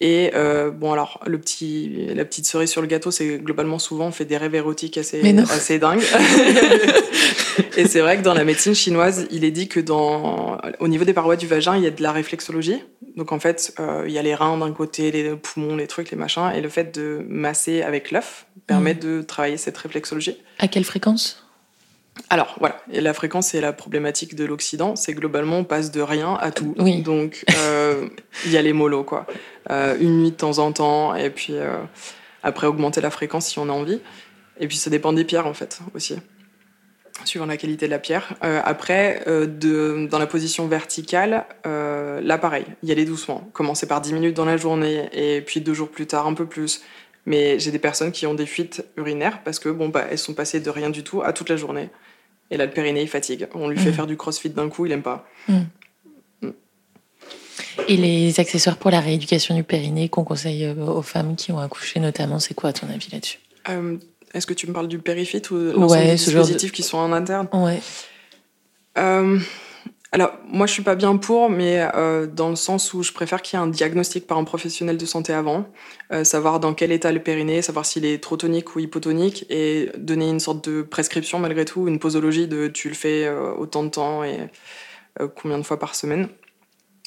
Et 0.00 0.30
euh, 0.34 0.70
bon, 0.70 0.92
alors, 0.92 1.20
le 1.26 1.38
petit, 1.38 2.08
la 2.14 2.24
petite 2.26 2.44
cerise 2.46 2.68
sur 2.70 2.82
le 2.82 2.86
gâteau, 2.86 3.10
c'est 3.10 3.38
globalement 3.38 3.78
souvent, 3.78 4.08
on 4.08 4.12
fait 4.12 4.26
des 4.26 4.36
rêves 4.36 4.54
érotiques 4.54 4.98
assez, 4.98 5.22
dingues. 5.78 6.02
Et 7.78 7.86
c'est 7.86 8.00
vrai 8.00 8.18
que 8.18 8.22
dans 8.22 8.34
la 8.34 8.44
médecine 8.44 8.74
chinoise, 8.74 9.26
il 9.30 9.44
est 9.44 9.50
dit 9.50 9.68
que 9.68 9.80
dans, 9.80 10.58
au 10.80 10.88
niveau 10.88 11.04
des 11.04 11.12
parois 11.14 11.36
du 11.36 11.46
vagin, 11.46 11.76
il 11.76 11.82
y 11.82 11.86
a 11.86 11.90
de 11.90 12.02
la 12.02 12.12
réflexologie. 12.12 12.82
Donc 13.16 13.32
en 13.32 13.38
fait, 13.40 13.72
euh, 13.80 14.04
il 14.06 14.12
y 14.12 14.18
a 14.18 14.22
les 14.22 14.34
reins 14.34 14.58
d'un 14.58 14.72
côté, 14.72 15.10
les 15.10 15.30
poumons, 15.36 15.76
les 15.76 15.86
trucs, 15.86 16.10
les 16.10 16.16
machins. 16.16 16.50
Et 16.54 16.60
le 16.60 16.68
fait 16.68 16.94
de 16.94 17.24
masser 17.28 17.82
avec 17.82 18.10
l'œuf 18.10 18.46
permet 18.66 18.94
Mhm. 18.94 19.00
de 19.00 19.22
travailler 19.22 19.56
cette 19.56 19.76
réflexologie. 19.78 20.36
À 20.58 20.68
quelle 20.68 20.84
fréquence? 20.84 21.45
Alors 22.30 22.56
voilà, 22.58 22.80
et 22.90 23.00
la 23.00 23.14
fréquence 23.14 23.48
c'est 23.48 23.60
la 23.60 23.72
problématique 23.72 24.34
de 24.34 24.44
l'Occident, 24.44 24.96
c'est 24.96 25.14
globalement 25.14 25.58
on 25.58 25.64
passe 25.64 25.90
de 25.90 26.00
rien 26.00 26.34
à 26.40 26.50
tout. 26.50 26.74
Oui. 26.78 27.02
Donc 27.02 27.44
euh, 27.56 28.08
il 28.46 28.52
y 28.52 28.56
a 28.56 28.62
les 28.62 28.72
mollo 28.72 29.04
quoi. 29.04 29.26
Euh, 29.70 29.96
une 30.00 30.22
nuit 30.22 30.30
de 30.30 30.36
temps 30.36 30.58
en 30.58 30.72
temps, 30.72 31.14
et 31.14 31.30
puis 31.30 31.54
euh, 31.54 31.76
après 32.42 32.66
augmenter 32.66 33.00
la 33.00 33.10
fréquence 33.10 33.46
si 33.46 33.58
on 33.58 33.68
a 33.68 33.72
envie. 33.72 34.00
Et 34.58 34.66
puis 34.66 34.76
ça 34.76 34.90
dépend 34.90 35.12
des 35.12 35.24
pierres 35.24 35.46
en 35.46 35.54
fait 35.54 35.80
aussi, 35.94 36.16
suivant 37.24 37.46
la 37.46 37.58
qualité 37.58 37.86
de 37.86 37.90
la 37.90 37.98
pierre. 37.98 38.32
Après, 38.40 39.22
de, 39.26 40.08
dans 40.10 40.18
la 40.18 40.26
position 40.26 40.66
verticale, 40.66 41.44
là 41.64 42.38
pareil, 42.38 42.64
y 42.82 42.90
aller 42.90 43.04
doucement. 43.04 43.50
Commencer 43.52 43.86
par 43.86 44.00
10 44.00 44.14
minutes 44.14 44.34
dans 44.34 44.46
la 44.46 44.56
journée, 44.56 45.10
et 45.12 45.42
puis 45.42 45.60
deux 45.60 45.74
jours 45.74 45.90
plus 45.90 46.06
tard 46.06 46.26
un 46.26 46.32
peu 46.32 46.46
plus. 46.46 46.80
Mais 47.26 47.58
j'ai 47.58 47.70
des 47.72 47.78
personnes 47.80 48.12
qui 48.12 48.24
ont 48.26 48.34
des 48.34 48.46
fuites 48.46 48.84
urinaires 48.96 49.42
parce 49.42 49.58
que 49.58 49.68
bon 49.68 49.88
bah 49.88 50.04
elles 50.10 50.18
sont 50.18 50.32
passées 50.34 50.60
de 50.60 50.70
rien 50.70 50.90
du 50.90 51.02
tout 51.02 51.22
à 51.22 51.32
toute 51.32 51.48
la 51.48 51.56
journée. 51.56 51.90
Et 52.50 52.56
là 52.56 52.66
le 52.66 52.70
périnée 52.72 53.02
il 53.02 53.08
fatigue. 53.08 53.48
On 53.54 53.68
lui 53.68 53.76
fait 53.78 53.88
Mhm. 53.90 53.94
faire 53.94 54.06
du 54.06 54.16
crossfit 54.16 54.50
d'un 54.50 54.68
coup, 54.68 54.86
il 54.86 54.92
aime 54.92 55.02
pas. 55.02 55.26
Et 57.88 57.96
les 57.96 58.40
accessoires 58.40 58.76
pour 58.78 58.90
la 58.90 59.00
rééducation 59.00 59.54
du 59.54 59.62
périnée 59.62 60.08
qu'on 60.08 60.24
conseille 60.24 60.64
euh, 60.64 60.74
aux 60.74 61.02
femmes 61.02 61.36
qui 61.36 61.52
ont 61.52 61.58
accouché 61.58 62.00
notamment, 62.00 62.38
c'est 62.40 62.54
quoi 62.54 62.70
à 62.70 62.72
ton 62.72 62.88
avis 62.88 63.08
là-dessus? 63.12 63.38
Euh, 63.68 63.96
Est-ce 64.34 64.46
que 64.46 64.54
tu 64.54 64.66
me 64.66 64.72
parles 64.72 64.88
du 64.88 64.98
périfit 64.98 65.42
ou 65.50 65.54
Ouais, 65.86 66.06
des 66.12 66.16
ce 66.16 66.30
genre 66.30 66.42
de- 66.42 66.46
dispositifs 66.46 66.72
qui 66.72 66.82
sont 66.82 66.98
en 66.98 67.12
interne? 67.12 67.48
Ouais. 67.52 67.80
Euh, 68.98 69.38
alors, 70.12 70.32
moi, 70.48 70.66
je 70.66 70.72
suis 70.72 70.82
pas 70.82 70.94
bien 70.94 71.16
pour, 71.16 71.50
mais 71.50 71.86
euh, 71.94 72.26
dans 72.26 72.48
le 72.48 72.56
sens 72.56 72.94
où 72.94 73.02
je 73.02 73.12
préfère 73.12 73.42
qu'il 73.42 73.58
y 73.58 73.60
ait 73.60 73.64
un 73.64 73.68
diagnostic 73.68 74.26
par 74.26 74.38
un 74.38 74.44
professionnel 74.44 74.96
de 74.96 75.04
santé 75.04 75.32
avant, 75.32 75.66
euh, 76.12 76.22
savoir 76.22 76.60
dans 76.60 76.74
quel 76.74 76.92
état 76.92 77.10
le 77.10 77.20
périnée, 77.20 77.60
savoir 77.60 77.84
s'il 77.84 78.04
est 78.04 78.22
trop 78.22 78.36
tonique 78.36 78.76
ou 78.76 78.78
hypotonique, 78.78 79.46
et 79.50 79.90
donner 79.98 80.30
une 80.30 80.40
sorte 80.40 80.68
de 80.68 80.82
prescription 80.82 81.38
malgré 81.40 81.64
tout, 81.64 81.88
une 81.88 81.98
posologie 81.98 82.46
de 82.46 82.68
tu 82.68 82.88
le 82.88 82.94
fais 82.94 83.26
euh, 83.26 83.52
autant 83.54 83.82
de 83.82 83.90
temps 83.90 84.22
et 84.22 84.38
combien 85.34 85.58
de 85.58 85.62
fois 85.62 85.78
par 85.78 85.94
semaine. 85.94 86.28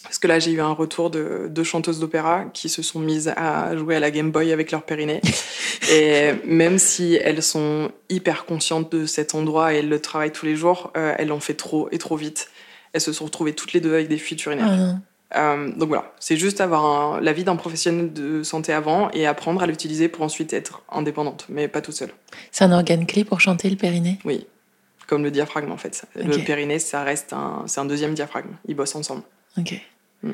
Parce 0.04 0.18
que 0.18 0.28
là, 0.28 0.40
j'ai 0.40 0.52
eu 0.52 0.62
un 0.62 0.72
retour 0.72 1.10
de 1.10 1.48
deux 1.50 1.64
chanteuses 1.64 2.00
d'opéra 2.00 2.46
qui 2.54 2.70
se 2.70 2.82
sont 2.82 3.00
mises 3.00 3.32
à 3.36 3.76
jouer 3.78 3.96
à 3.96 4.00
la 4.00 4.12
Game 4.12 4.32
Boy 4.32 4.52
avec 4.52 4.72
leur 4.72 4.84
périnée. 4.84 5.22
et 5.92 6.32
même 6.46 6.80
si 6.80 7.20
elles 7.22 7.44
sont 7.44 7.92
hyper 8.10 8.46
conscientes 8.46 8.92
de 8.92 9.06
cet 9.06 9.36
endroit 9.36 9.74
et 9.74 9.78
elles 9.78 9.90
le 9.90 10.00
travaillent 10.00 10.32
tous 10.32 10.48
les 10.48 10.56
jours, 10.56 10.92
elles 10.96 11.28
l'ont 11.28 11.40
fait 11.40 11.54
trop 11.54 11.88
et 11.92 12.00
trop 12.00 12.16
vite. 12.16 12.50
Elles 12.94 13.02
se 13.02 13.14
sont 13.14 13.26
retrouvées 13.26 13.54
toutes 13.54 13.74
les 13.74 13.82
deux 13.82 13.94
avec 13.94 14.08
des 14.08 14.18
fuites 14.18 14.44
urinaires. 14.46 14.68
Ah. 14.70 15.00
Euh, 15.36 15.72
donc 15.76 15.90
voilà, 15.90 16.12
c'est 16.20 16.38
juste 16.38 16.60
avoir 16.60 17.22
l'avis 17.22 17.44
d'un 17.44 17.56
professionnel 17.56 18.12
de 18.12 18.42
santé 18.42 18.74
avant 18.74 19.12
et 19.12 19.28
apprendre 19.28 19.62
à 19.62 19.68
l'utiliser 19.68 20.10
pour 20.10 20.24
ensuite 20.24 20.54
être 20.54 20.82
indépendante, 20.92 21.46
mais 21.50 21.68
pas 21.68 21.82
toute 21.82 21.94
seule. 21.94 22.12
C'est 22.52 22.64
un 22.64 22.72
organe 22.72 23.06
clé 23.06 23.24
pour 23.24 23.40
chanter 23.40 23.70
le 23.70 23.76
périnée? 23.76 24.18
Oui, 24.26 24.48
comme 25.06 25.24
le 25.24 25.30
diaphragme 25.30 25.72
en 25.72 25.78
fait. 25.78 26.06
Le 26.16 26.44
périnée, 26.44 26.80
ça 26.80 27.04
reste 27.04 27.34
un, 27.34 27.64
c'est 27.68 27.80
un 27.80 27.86
deuxième 27.86 28.16
diaphragme. 28.16 28.56
Ils 28.68 28.76
bossent 28.76 28.96
ensemble. 28.96 29.22
Ok. 29.56 29.80
Mm. 30.24 30.32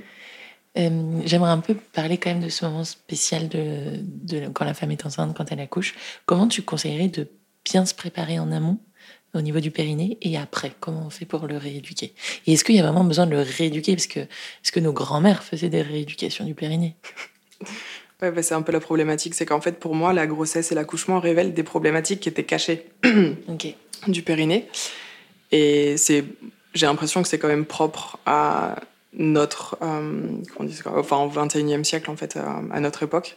Euh, 0.78 1.22
J'aimerais 1.26 1.52
un 1.52 1.60
peu 1.60 1.74
parler 1.74 2.18
quand 2.18 2.30
même 2.30 2.44
de 2.44 2.50
ce 2.50 2.66
moment 2.66 2.86
spécial 2.86 3.50
de, 3.50 4.00
de 4.02 4.48
quand 4.48 4.64
la 4.64 4.74
femme 4.74 4.92
est 4.92 5.06
enceinte, 5.06 5.36
quand 5.36 5.52
elle 5.52 5.60
accouche. 5.60 5.96
Comment 6.26 6.48
tu 6.48 6.62
conseillerais 6.62 7.10
de 7.10 7.28
bien 7.66 7.86
se 7.86 7.94
préparer 7.94 8.40
en 8.40 8.52
amont? 8.52 8.78
Au 9.36 9.42
niveau 9.42 9.60
du 9.60 9.72
périnée 9.72 10.18
et 10.22 10.38
après 10.38 10.74
Comment 10.80 11.06
on 11.08 11.10
fait 11.10 11.26
pour 11.26 11.48
le 11.48 11.58
rééduquer 11.58 12.14
Et 12.48 12.54
est-ce 12.54 12.64
qu'il 12.64 12.76
y 12.76 12.80
a 12.80 12.84
vraiment 12.84 13.04
besoin 13.04 13.26
de 13.26 13.32
le 13.32 13.42
rééduquer 13.42 13.96
Parce 13.96 14.08
que, 14.08 14.20
est-ce 14.20 14.72
que 14.72 14.80
nos 14.80 14.94
grands-mères 14.94 15.44
faisaient 15.44 15.70
des 15.70 15.82
rééducations 15.82 16.46
du 16.46 16.54
périnée? 16.54 16.96
Ouais, 18.22 18.32
bah, 18.32 18.42
c'est 18.42 18.54
un 18.54 18.62
peu 18.62 18.72
la 18.72 18.80
problématique, 18.80 19.34
c'est 19.34 19.46
qu'en 19.46 19.60
fait 19.60 19.78
pour 19.78 19.94
moi, 19.94 20.14
la 20.14 20.26
grossesse 20.26 20.72
et 20.72 20.76
l'accouchement 20.76 21.20
révèlent 21.20 21.54
des 21.54 21.64
problématiques 21.64 22.22
qui 22.22 22.30
étaient 22.30 22.46
cachées 22.46 22.86
du 24.08 24.22
périnée. 24.22 24.70
Et 25.52 25.98
c'est, 25.98 26.24
j'ai 26.74 26.86
l'impression 26.86 27.22
que 27.22 27.28
c'est 27.28 27.40
quand 27.40 27.50
même 27.50 27.66
propre 27.66 28.18
à 28.26 28.78
notre, 29.14 29.78
euh, 29.82 30.42
on 30.58 30.64
dit 30.64 30.80
enfin 30.86 31.18
au 31.18 31.30
21e 31.30 31.84
siècle 31.84 32.10
en 32.10 32.16
fait, 32.16 32.38
à, 32.38 32.62
à 32.72 32.80
notre 32.80 33.04
époque. 33.04 33.36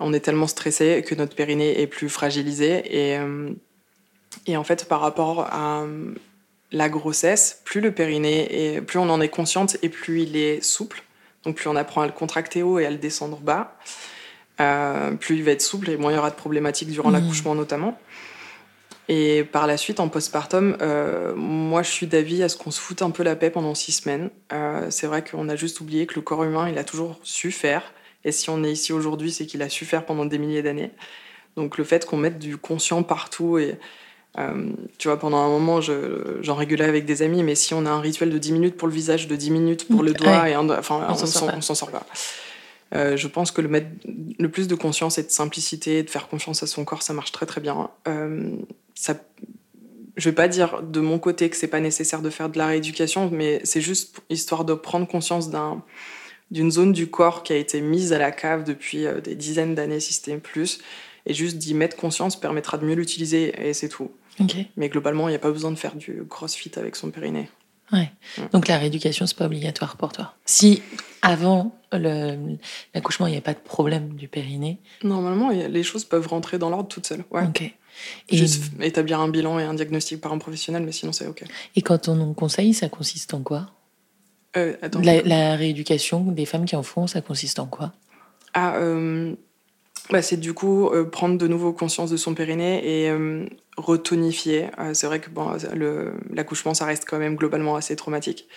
On 0.00 0.12
est 0.12 0.20
tellement 0.20 0.46
stressé 0.46 1.02
que 1.06 1.14
notre 1.14 1.34
périnée 1.34 1.80
est 1.80 1.86
plus 1.86 2.08
fragilisé 2.08 2.82
et, 2.86 3.18
euh, 3.18 3.50
et 4.46 4.56
en 4.56 4.64
fait 4.64 4.86
par 4.86 5.00
rapport 5.00 5.40
à 5.52 5.82
euh, 5.82 6.14
la 6.72 6.88
grossesse, 6.88 7.60
plus 7.64 7.80
le 7.80 7.92
périnée 7.92 8.74
est, 8.74 8.80
plus 8.80 8.98
on 8.98 9.08
en 9.08 9.20
est 9.20 9.28
consciente 9.28 9.76
et 9.82 9.88
plus 9.88 10.22
il 10.22 10.36
est 10.36 10.62
souple. 10.62 11.02
Donc 11.44 11.56
plus 11.56 11.68
on 11.68 11.76
apprend 11.76 12.02
à 12.02 12.06
le 12.06 12.12
contracter 12.12 12.62
haut 12.62 12.78
et 12.78 12.86
à 12.86 12.90
le 12.90 12.98
descendre 12.98 13.38
bas, 13.38 13.76
euh, 14.60 15.12
plus 15.12 15.36
il 15.36 15.44
va 15.44 15.52
être 15.52 15.62
souple 15.62 15.88
et 15.90 15.96
moins 15.96 16.12
il 16.12 16.16
y 16.16 16.18
aura 16.18 16.30
de 16.30 16.36
problématiques 16.36 16.90
durant 16.90 17.10
Mhm. 17.10 17.14
l'accouchement 17.20 17.54
notamment. 17.54 17.98
Et 19.10 19.44
par 19.44 19.66
la 19.66 19.78
suite, 19.78 20.00
en 20.00 20.08
postpartum, 20.10 20.76
euh, 20.82 21.34
moi 21.34 21.82
je 21.82 21.90
suis 21.90 22.06
d'avis 22.06 22.42
à 22.42 22.50
ce 22.50 22.58
qu'on 22.58 22.70
se 22.70 22.78
foute 22.80 23.00
un 23.00 23.10
peu 23.10 23.22
la 23.22 23.36
paix 23.36 23.48
pendant 23.48 23.74
six 23.74 23.92
semaines. 23.92 24.28
Euh, 24.52 24.88
c'est 24.90 25.06
vrai 25.06 25.24
qu'on 25.24 25.48
a 25.48 25.56
juste 25.56 25.80
oublié 25.80 26.06
que 26.06 26.14
le 26.16 26.20
corps 26.20 26.44
humain, 26.44 26.68
il 26.68 26.76
a 26.76 26.84
toujours 26.84 27.18
su 27.22 27.50
faire. 27.50 27.82
Et 28.24 28.32
si 28.32 28.50
on 28.50 28.62
est 28.64 28.72
ici 28.72 28.92
aujourd'hui, 28.92 29.32
c'est 29.32 29.46
qu'il 29.46 29.62
a 29.62 29.70
su 29.70 29.86
faire 29.86 30.04
pendant 30.04 30.26
des 30.26 30.36
milliers 30.38 30.62
d'années. 30.62 30.90
Donc 31.56 31.78
le 31.78 31.84
fait 31.84 32.04
qu'on 32.04 32.18
mette 32.18 32.38
du 32.38 32.58
conscient 32.58 33.02
partout 33.02 33.56
et 33.58 33.78
euh, 34.38 34.70
tu 34.98 35.08
vois, 35.08 35.18
pendant 35.18 35.38
un 35.38 35.48
moment, 35.48 35.80
je- 35.80 36.38
j'en 36.42 36.54
rigolais 36.54 36.84
avec 36.84 37.04
des 37.04 37.22
amis, 37.22 37.42
mais 37.42 37.54
si 37.54 37.74
on 37.74 37.84
a 37.86 37.90
un 37.90 38.00
rituel 38.00 38.30
de 38.30 38.38
10 38.38 38.52
minutes 38.52 38.76
pour 38.76 38.86
le 38.88 38.94
visage, 38.94 39.26
de 39.28 39.36
10 39.36 39.50
minutes 39.50 39.88
pour 39.88 40.02
le 40.02 40.12
doigt, 40.12 40.42
Ouais. 40.42 40.52
et 40.52 40.54
un- 40.54 40.68
enfin, 40.70 41.04
On 41.08 41.12
on 41.12 41.16
s'en 41.16 41.26
sort 41.26 41.40
s'en 41.42 41.46
pas. 41.48 41.54
on 41.56 41.60
s'en 41.60 41.74
sort 41.74 41.90
pas. 41.90 42.06
Euh, 42.94 43.16
je 43.16 43.28
pense 43.28 43.50
que 43.50 43.60
le 43.60 43.68
mettre 43.68 43.88
le 44.38 44.48
plus 44.50 44.66
de 44.68 44.74
conscience 44.74 45.18
et 45.18 45.22
de 45.22 45.30
simplicité, 45.30 46.02
de 46.02 46.08
faire 46.10 46.28
confiance 46.28 46.62
à 46.62 46.66
son 46.66 46.84
corps, 46.84 47.02
ça 47.02 47.12
marche 47.12 47.32
très 47.32 47.44
très 47.46 47.60
bien. 47.60 47.90
Euh, 48.06 48.50
ça, 48.94 49.14
je 50.16 50.28
vais 50.30 50.34
pas 50.34 50.48
dire 50.48 50.82
de 50.82 51.00
mon 51.00 51.18
côté 51.18 51.50
que 51.50 51.56
c'est 51.56 51.66
pas 51.68 51.80
nécessaire 51.80 52.22
de 52.22 52.30
faire 52.30 52.48
de 52.48 52.56
la 52.58 52.66
rééducation, 52.66 53.28
mais 53.32 53.60
c'est 53.64 53.80
juste 53.82 54.20
histoire 54.30 54.64
de 54.64 54.74
prendre 54.74 55.06
conscience 55.06 55.50
d'un 55.50 55.82
d'une 56.50 56.70
zone 56.70 56.92
du 56.94 57.08
corps 57.08 57.42
qui 57.42 57.52
a 57.52 57.56
été 57.56 57.82
mise 57.82 58.14
à 58.14 58.18
la 58.18 58.30
cave 58.32 58.64
depuis 58.64 59.04
euh, 59.06 59.20
des 59.20 59.34
dizaines 59.34 59.74
d'années, 59.74 60.00
si 60.00 60.14
c'était 60.14 60.38
plus, 60.38 60.78
et 61.26 61.34
juste 61.34 61.58
d'y 61.58 61.74
mettre 61.74 61.94
conscience 61.94 62.40
permettra 62.40 62.78
de 62.78 62.86
mieux 62.86 62.94
l'utiliser 62.94 63.52
et 63.68 63.74
c'est 63.74 63.90
tout. 63.90 64.10
Mais 64.76 64.88
globalement, 64.88 65.28
il 65.28 65.32
n'y 65.32 65.36
a 65.36 65.40
pas 65.40 65.50
besoin 65.50 65.70
de 65.70 65.76
faire 65.76 65.94
du 65.96 66.22
crossfit 66.28 66.70
avec 66.76 66.96
son 66.96 67.10
périnée. 67.10 67.48
Ouais. 67.92 68.10
Donc 68.52 68.68
la 68.68 68.76
rééducation, 68.78 69.26
c'est 69.26 69.36
pas 69.36 69.46
obligatoire 69.46 69.96
pour 69.96 70.12
toi. 70.12 70.34
Si 70.44 70.82
avant 71.22 71.74
l'accouchement, 71.92 73.26
il 73.26 73.30
n'y 73.30 73.36
avait 73.36 73.42
pas 73.44 73.54
de 73.54 73.58
problème 73.58 74.10
du 74.14 74.28
périnée. 74.28 74.78
Normalement, 75.02 75.48
a- 75.50 75.68
les 75.68 75.82
choses 75.82 76.04
peuvent 76.04 76.26
rentrer 76.28 76.58
dans 76.58 76.70
l'ordre 76.70 76.88
toutes 76.88 77.06
seules. 77.06 77.24
Ouais. 77.30 77.44
Ok. 77.44 77.62
Et, 78.28 78.36
Juste 78.36 78.72
établir 78.80 79.18
un 79.20 79.28
bilan 79.28 79.58
et 79.58 79.64
un 79.64 79.74
diagnostic 79.74 80.20
par 80.20 80.32
un 80.32 80.38
professionnel, 80.38 80.84
mais 80.84 80.92
sinon 80.92 81.12
c'est 81.12 81.26
ok. 81.26 81.42
et 81.74 81.82
quand 81.82 82.06
on 82.08 82.14
nous 82.14 82.32
conseille, 82.32 82.72
ça 82.72 82.88
consiste 82.88 83.34
en 83.34 83.40
quoi? 83.42 83.70
Euh, 84.56 84.76
attends. 84.82 85.00
la, 85.00 85.20
la 85.22 85.56
rééducation 85.56 86.20
des 86.20 86.46
femmes 86.46 86.64
qui 86.64 86.76
en 86.76 86.84
font, 86.84 87.06
ça 87.08 87.20
consiste 87.22 87.58
en 87.58 87.66
quoi? 87.66 87.92
Ah, 88.54 88.76
euh, 88.76 89.34
bah, 90.10 90.22
c'est 90.22 90.36
du 90.36 90.54
coup 90.54 90.88
euh, 90.90 91.04
prendre 91.10 91.38
de 91.38 91.48
nouveau 91.48 91.72
conscience 91.72 92.10
de 92.10 92.16
son 92.16 92.34
périnée 92.34 93.04
et 93.04 93.10
retonifier. 93.78 94.66
Euh, 94.78 94.92
c'est 94.94 95.06
vrai 95.06 95.20
que 95.20 95.30
bon, 95.30 95.56
l'accouchement, 96.32 96.74
ça 96.74 96.84
reste 96.84 97.04
quand 97.06 97.18
même 97.18 97.36
globalement 97.36 97.76
assez 97.76 97.96
traumatique. 97.96 98.48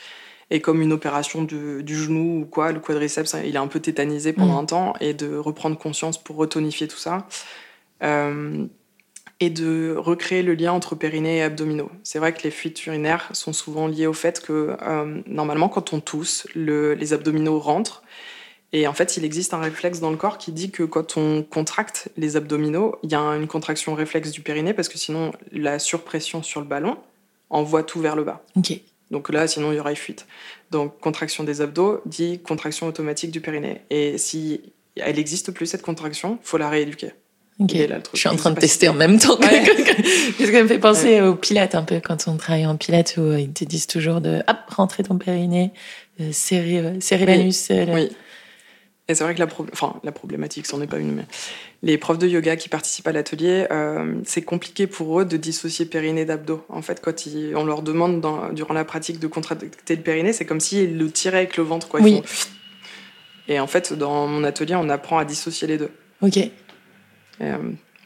Et 0.49 0.59
comme 0.59 0.81
une 0.81 0.91
opération 0.91 1.43
du, 1.43 1.81
du 1.81 1.95
genou 1.95 2.41
ou 2.41 2.45
quoi, 2.45 2.71
le 2.73 2.79
quadriceps, 2.81 3.35
il 3.45 3.55
est 3.55 3.59
un 3.59 3.67
peu 3.67 3.79
tétanisé 3.79 4.33
pendant 4.33 4.55
Mm. 4.55 4.63
un 4.63 4.65
temps, 4.65 4.93
et 4.99 5.13
de 5.13 5.37
reprendre 5.37 5.77
conscience 5.77 6.21
pour 6.21 6.35
retonifier 6.35 6.87
tout 6.87 6.97
ça. 6.97 7.27
Euh, 8.03 8.65
et 9.39 9.49
de 9.49 9.95
recréer 9.97 10.43
le 10.43 10.53
lien 10.53 10.71
entre 10.71 10.93
périnée 10.93 11.37
et 11.37 11.41
abdominaux. 11.41 11.89
C'est 12.03 12.19
vrai 12.19 12.31
que 12.33 12.43
les 12.43 12.51
fuites 12.51 12.85
urinaires 12.85 13.27
sont 13.33 13.53
souvent 13.53 13.87
liées 13.87 14.05
au 14.05 14.13
fait 14.13 14.39
que 14.39 14.75
euh, 14.83 15.21
normalement, 15.25 15.67
quand 15.67 15.93
on 15.93 15.99
tousse, 15.99 16.47
le- 16.53 16.93
les 16.93 17.13
abdominaux 17.13 17.57
rentrent. 17.59 18.03
Et 18.73 18.87
en 18.87 18.93
fait, 18.93 19.17
il 19.17 19.25
existe 19.25 19.53
un 19.53 19.59
réflexe 19.59 19.99
dans 19.99 20.11
le 20.11 20.17
corps 20.17 20.37
qui 20.37 20.51
dit 20.51 20.71
que 20.71 20.83
quand 20.83 21.17
on 21.17 21.43
contracte 21.43 22.07
les 22.15 22.37
abdominaux, 22.37 22.95
il 23.03 23.11
y 23.11 23.15
a 23.15 23.19
une 23.19 23.47
contraction 23.47 23.93
réflexe 23.95 24.31
du 24.31 24.41
périnée 24.41 24.73
parce 24.73 24.87
que 24.87 24.97
sinon, 24.97 25.31
la 25.51 25.77
surpression 25.77 26.41
sur 26.41 26.61
le 26.61 26.67
ballon 26.67 26.97
envoie 27.49 27.83
tout 27.83 27.99
vers 27.99 28.15
le 28.15 28.23
bas. 28.23 28.41
Donc 29.11 29.29
là, 29.29 29.45
sinon, 29.47 29.73
il 29.73 29.75
y 29.75 29.79
aurait 29.79 29.95
fuite. 29.95 30.25
Donc, 30.71 30.99
contraction 31.01 31.43
des 31.43 31.59
abdos 31.59 32.01
dit 32.05 32.39
contraction 32.39 32.87
automatique 32.87 33.31
du 33.31 33.41
périnée. 33.41 33.81
Et 33.89 34.17
si 34.17 34.61
elle 34.95 35.17
n'existe 35.17 35.51
plus, 35.51 35.65
cette 35.65 35.81
contraction, 35.81 36.39
faut 36.41 36.57
la 36.57 36.69
rééduquer. 36.69 37.11
Il 37.59 37.87
là. 37.87 37.99
Je 38.13 38.19
suis 38.19 38.29
en 38.29 38.35
train 38.35 38.51
de 38.51 38.59
tester 38.59 38.87
en 38.89 38.93
même 38.93 39.19
temps. 39.19 39.37
Ouais. 39.39 39.63
Parce 40.37 40.49
que 40.49 40.51
ça 40.51 40.63
me 40.63 40.67
fait 40.67 40.79
penser 40.79 41.21
au 41.21 41.35
pilates 41.35 41.75
un 41.75 41.83
peu 41.83 41.99
quand 42.03 42.27
on 42.27 42.37
travaille 42.37 42.65
en 42.65 42.75
pilates 42.75 43.17
où 43.17 43.33
ils 43.33 43.51
te 43.51 43.65
disent 43.65 43.85
toujours 43.85 44.21
de 44.21 44.41
hop, 44.47 44.57
rentrer 44.69 45.03
ton 45.03 45.17
périnée, 45.17 45.71
euh, 46.21 46.31
serrer, 46.31 46.79
euh, 46.79 46.99
serrer 46.99 47.25
Oui. 47.25 47.37
l'anus. 47.37 47.67
Oui. 47.69 48.09
Et 49.07 49.15
c'est 49.15 49.23
vrai 49.23 49.33
que 49.35 49.39
la, 49.39 49.47
pro- 49.47 49.65
enfin, 49.73 49.99
la 50.03 50.11
problématique, 50.11 50.65
c'en 50.67 50.81
est 50.81 50.87
pas 50.87 50.97
une, 50.99 51.11
mais 51.13 51.25
les 51.83 51.97
profs 51.97 52.17
de 52.19 52.27
yoga 52.27 52.55
qui 52.55 52.69
participent 52.69 53.07
à 53.07 53.11
l'atelier, 53.11 53.67
euh, 53.71 54.15
c'est 54.25 54.43
compliqué 54.43 54.87
pour 54.87 55.19
eux 55.19 55.25
de 55.25 55.35
dissocier 55.37 55.85
périnée 55.85 56.23
d'abdos. 56.23 56.63
En 56.69 56.81
fait, 56.81 57.01
quand 57.01 57.25
ils- 57.25 57.53
on 57.55 57.65
leur 57.65 57.81
demande 57.81 58.21
dans- 58.21 58.49
durant 58.53 58.73
la 58.73 58.85
pratique 58.85 59.19
de 59.19 59.27
contracter 59.27 59.95
le 59.95 60.01
périnée, 60.01 60.31
c'est 60.33 60.45
comme 60.45 60.59
s'ils 60.61 60.97
le 60.97 61.11
tiraient 61.11 61.39
avec 61.39 61.57
le 61.57 61.63
ventre. 61.63 61.87
Quoi. 61.89 61.99
Ils 61.99 62.03
Oui. 62.03 62.21
font 62.23 62.49
Et 63.47 63.59
en 63.59 63.67
fait, 63.67 63.91
dans 63.91 64.27
mon 64.27 64.43
atelier, 64.45 64.75
on 64.75 64.87
apprend 64.87 65.17
à 65.17 65.25
dissocier 65.25 65.67
les 65.67 65.77
deux. 65.77 65.91
Ok. 66.21 66.37
Et, 66.37 66.51
euh, 67.41 67.57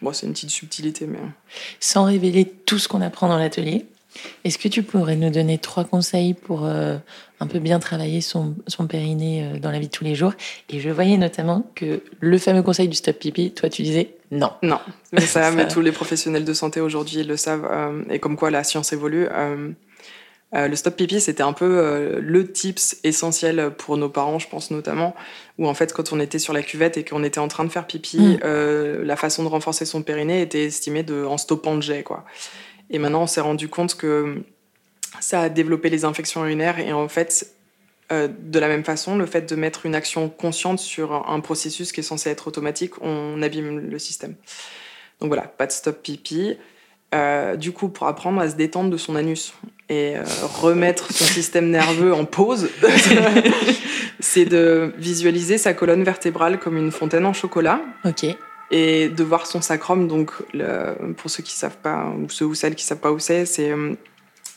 bon, 0.02 0.12
c'est 0.14 0.26
une 0.26 0.32
petite 0.34 0.50
subtilité, 0.50 1.06
mais. 1.06 1.20
Sans 1.80 2.06
révéler 2.06 2.46
tout 2.46 2.80
ce 2.80 2.88
qu'on 2.88 3.02
apprend 3.02 3.28
dans 3.28 3.38
l'atelier, 3.38 3.86
est-ce 4.44 4.58
que 4.58 4.68
tu 4.68 4.84
pourrais 4.84 5.16
nous 5.16 5.30
donner 5.30 5.58
trois 5.58 5.84
conseils 5.84 6.34
pour 6.34 6.66
euh, 6.66 6.98
un 7.40 7.48
peu 7.48 7.60
bien 7.60 7.80
travailler 7.80 8.22
son, 8.22 8.56
son 8.68 8.88
périnée 8.88 9.44
euh, 9.44 9.60
dans 9.60 9.72
la 9.72 9.80
vie 9.80 9.88
de 9.88 9.92
tous 9.92 10.04
les 10.04 10.16
jours? 10.16 10.34
Et 10.70 10.80
je 10.80 10.90
voyais 10.90 11.18
notamment 11.18 11.70
que 11.76 12.02
le 12.20 12.38
fameux 12.38 12.64
conseil 12.64 12.88
du 12.88 12.96
stop 12.96 13.18
pipi, 13.20 13.52
toi 13.52 13.70
tu 13.70 13.82
disais 13.84 14.16
non. 14.32 14.52
Non, 14.64 14.80
mais 15.12 15.22
ça, 15.22 15.44
Ça- 15.50 15.52
mais 15.52 15.68
tous 15.68 15.82
les 15.82 15.92
professionnels 15.92 16.46
de 16.46 16.54
santé 16.54 16.82
aujourd'hui 16.82 17.24
le 17.24 17.38
savent, 17.38 17.68
euh, 17.72 18.04
et 18.10 18.20
comme 18.20 18.36
quoi 18.38 18.50
la 18.52 18.64
science 18.64 18.92
évolue. 18.94 19.28
le 20.54 20.76
stop 20.76 20.96
pipi, 20.96 21.20
c'était 21.20 21.44
un 21.44 21.52
peu 21.54 22.18
le 22.22 22.52
tips 22.52 22.98
essentiel 23.04 23.72
pour 23.78 23.98
nos 23.98 24.08
parents, 24.08 24.40
je 24.40 24.48
pense 24.48 24.72
notamment, 24.72 25.14
où 25.58 25.68
en 25.68 25.74
fait, 25.74 25.92
quand 25.92 26.14
on 26.14 26.20
était 26.22 26.40
sur 26.40 26.54
la 26.54 26.62
cuvette 26.64 26.96
et 26.96 27.04
qu'on 27.04 27.24
était 27.26 27.40
en 27.40 27.50
train 27.50 27.66
de 27.66 27.70
faire 27.70 27.86
pipi, 27.88 28.18
Mm. 28.20 29.02
la 29.04 29.16
façon 29.18 29.44
de 29.44 29.50
renforcer 29.50 29.84
son 29.86 30.02
périnée 30.02 30.42
était 30.42 30.64
estimée 30.66 31.04
de, 31.04 31.26
en 31.26 31.38
stoppant 31.38 31.76
le 31.76 31.82
jet, 31.82 32.04
quoi. 32.04 32.24
Et 32.90 33.00
maintenant, 33.00 33.24
on 33.24 33.28
s'est 33.28 33.42
rendu 33.42 33.68
compte 33.68 33.96
que 33.96 34.44
ça 35.20 35.42
a 35.42 35.50
développé 35.50 35.90
les 35.90 36.06
infections 36.06 36.44
urinaires 36.44 36.80
et 36.80 36.94
en 36.94 37.08
fait, 37.08 37.56
euh, 38.12 38.28
de 38.28 38.60
la 38.60 38.68
même 38.68 38.84
façon, 38.84 39.18
le 39.18 39.26
fait 39.26 39.50
de 39.50 39.56
mettre 39.56 39.86
une 39.86 39.96
action 39.96 40.30
consciente 40.30 40.80
sur 40.80 41.30
un 41.30 41.40
processus 41.40 41.92
qui 41.92 42.02
est 42.02 42.04
censé 42.04 42.30
être 42.30 42.48
automatique, 42.48 42.94
on 43.02 43.42
abîme 43.42 43.80
le 43.80 44.00
système. 44.00 44.36
Donc 45.20 45.30
voilà, 45.30 45.44
pas 45.44 45.66
de 45.66 45.72
stop 45.72 46.02
pipi. 46.02 46.58
Euh, 47.14 47.56
du 47.56 47.72
coup, 47.72 47.88
pour 47.88 48.08
apprendre 48.08 48.42
à 48.42 48.50
se 48.50 48.56
détendre 48.56 48.90
de 48.90 48.98
son 48.98 49.16
anus 49.16 49.54
et 49.90 50.18
euh, 50.18 50.24
remettre 50.44 51.14
son 51.14 51.24
système 51.24 51.70
nerveux 51.70 52.14
en 52.14 52.26
pause, 52.26 52.70
c'est 54.20 54.46
de 54.46 54.94
visualiser 54.98 55.58
sa 55.58 55.74
colonne 55.74 56.04
vertébrale 56.04 56.60
comme 56.60 56.78
une 56.78 56.92
fontaine 56.92 57.26
en 57.26 57.34
chocolat 57.34 57.82
Ok. 58.04 58.26
Et 58.72 59.10
de 59.10 59.24
voir 59.24 59.48
son 59.48 59.62
sacrum. 59.62 60.08
Donc, 60.08 60.32
le- 60.54 61.14
pour 61.14 61.30
ceux 61.30 61.44
qui 61.44 61.54
savent 61.54 61.78
pas, 61.78 62.10
ou 62.10 62.30
ceux 62.30 62.46
ou 62.46 62.56
celles 62.56 62.76
qui 62.76 62.84
savent 62.86 63.00
pas 63.00 63.12
où 63.12 63.20
c'est, 63.20 63.46
c'est 63.46 63.72
euh, 63.72 63.94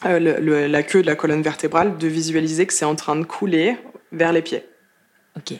euh, 0.06 0.18
le- 0.18 0.40
le- 0.40 0.66
la 0.66 0.82
queue 0.82 1.02
de 1.02 1.06
la 1.06 1.16
colonne 1.16 1.42
vertébrale, 1.42 1.98
de 1.98 2.06
visualiser 2.08 2.66
que 2.66 2.72
c'est 2.72 2.84
en 2.84 2.94
train 2.94 3.16
de 3.16 3.24
couler 3.24 3.76
vers 4.12 4.32
les 4.32 4.42
pieds. 4.42 4.64
Ok. 5.36 5.54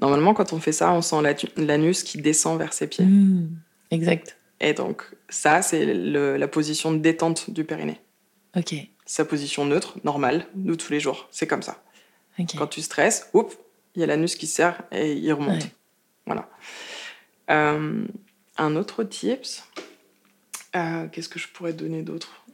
Normalement, 0.00 0.32
quand 0.34 0.52
on 0.52 0.60
fait 0.60 0.72
ça, 0.72 0.92
on 0.92 1.02
sent 1.02 1.16
l'anus 1.56 2.02
qui 2.04 2.18
descend 2.18 2.58
vers 2.58 2.72
ses 2.72 2.86
pieds. 2.86 3.04
Hmm, 3.04 3.48
exact. 3.90 4.38
Et 4.60 4.72
donc, 4.72 5.02
ça, 5.28 5.62
c'est 5.62 5.84
la 5.94 6.48
position 6.48 6.92
de 6.92 6.98
détente 6.98 7.50
du 7.50 7.64
périnée. 7.64 8.00
Ok. 8.56 8.74
sa 9.06 9.24
position 9.24 9.64
neutre, 9.64 9.96
normale, 10.04 10.46
de 10.54 10.74
tous 10.74 10.92
les 10.92 11.00
jours. 11.00 11.28
C'est 11.32 11.46
comme 11.48 11.62
ça. 11.62 11.82
Quand 12.56 12.68
tu 12.68 12.80
stresses, 12.80 13.28
oups, 13.34 13.56
il 13.96 14.00
y 14.00 14.04
a 14.04 14.06
l'anus 14.06 14.36
qui 14.36 14.46
serre 14.46 14.82
et 14.92 15.12
il 15.14 15.32
remonte. 15.32 15.68
Voilà. 16.26 16.48
Euh, 17.50 18.06
un 18.56 18.76
autre 18.76 19.04
tips, 19.04 19.64
euh, 20.76 21.06
qu'est-ce 21.10 21.28
que 21.28 21.38
je 21.38 21.48
pourrais 21.48 21.72
donner 21.72 22.02
d'autre? 22.02 22.44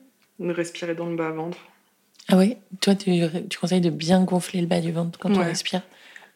Respirer 0.40 0.94
dans 0.94 1.06
le 1.06 1.16
bas-ventre. 1.16 1.58
Ah 2.28 2.36
oui 2.36 2.56
Toi, 2.80 2.94
tu, 2.94 3.20
tu, 3.48 3.58
conseilles 3.58 3.80
de 3.80 3.90
bien 3.90 4.24
gonfler 4.24 4.60
le 4.60 4.66
bas 4.66 4.80
du 4.80 4.92
ventre 4.92 5.18
quand 5.18 5.30
on 5.30 5.42
respire? 5.42 5.82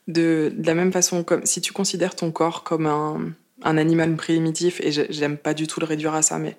De, 0.09 0.53
de, 0.57 0.67
la 0.67 0.75
même 0.75 0.93
façon, 0.93 1.25
comme 1.25 1.45
si 1.45 1.61
tu 1.61 1.73
considères 1.73 2.15
ton 2.15 2.31
corps 2.31 2.63
comme 2.65 2.87
un, 2.87 3.33
un 3.63 3.77
animal 3.77 4.15
primitif, 4.17 4.81
et 4.81 4.91
j'aime 4.93 5.37
pas 5.37 5.55
du 5.55 5.67
tout 5.67 5.81
le 5.81 5.87
réduire 5.87 6.15
à 6.15 6.23
ça, 6.23 6.39
mais 6.39 6.57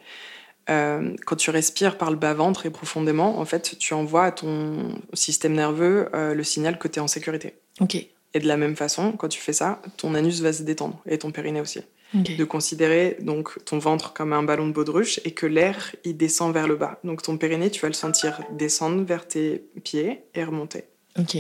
euh, 0.70 1.16
quand 1.26 1.36
tu 1.36 1.50
respires 1.50 1.98
par 1.98 2.12
le 2.12 2.18
bas-ventre 2.18 2.66
et 2.66 2.70
profondément, 2.70 3.40
en 3.40 3.46
fait, 3.46 3.78
tu 3.80 3.94
envoies 3.94 4.26
à 4.26 4.32
ton 4.32 5.00
système 5.14 5.54
nerveux 5.54 6.10
euh, 6.14 6.34
le 6.34 6.44
signal 6.44 6.78
que 6.78 6.88
tu 6.88 7.00
es 7.00 7.02
en 7.02 7.08
sécurité. 7.08 7.56
Ok. 7.80 7.98
Et 8.34 8.40
de 8.40 8.48
la 8.48 8.58
même 8.58 8.76
façon, 8.76 9.12
quand 9.14 9.28
tu 9.28 9.42
fais 9.42 9.54
ça, 9.54 9.82
ton 9.98 10.16
anus 10.16 10.42
va 10.42 10.54
se 10.54 10.64
détendre 10.64 11.02
et 11.06 11.18
ton 11.18 11.32
périnée 11.32 11.62
aussi. 11.62 11.82
De 12.14 12.44
considérer 12.44 13.18
donc 13.22 13.64
ton 13.64 13.80
ventre 13.80 14.12
comme 14.12 14.34
un 14.34 14.44
ballon 14.44 14.68
de 14.68 14.74
baudruche 14.74 15.22
et 15.24 15.32
que 15.32 15.46
l'air 15.46 15.96
il 16.04 16.18
descend 16.18 16.54
vers 16.54 16.68
le 16.68 16.76
bas. 16.76 17.00
Donc 17.06 17.22
ton 17.22 17.38
périnée, 17.38 17.72
tu 17.72 17.80
vas 17.80 17.88
le 17.88 17.94
sentir 17.94 18.42
descendre 18.52 19.04
vers 19.04 19.26
tes 19.26 19.64
pieds 19.84 20.20
et 20.34 20.44
remonter. 20.44 20.84
Ok. 21.18 21.38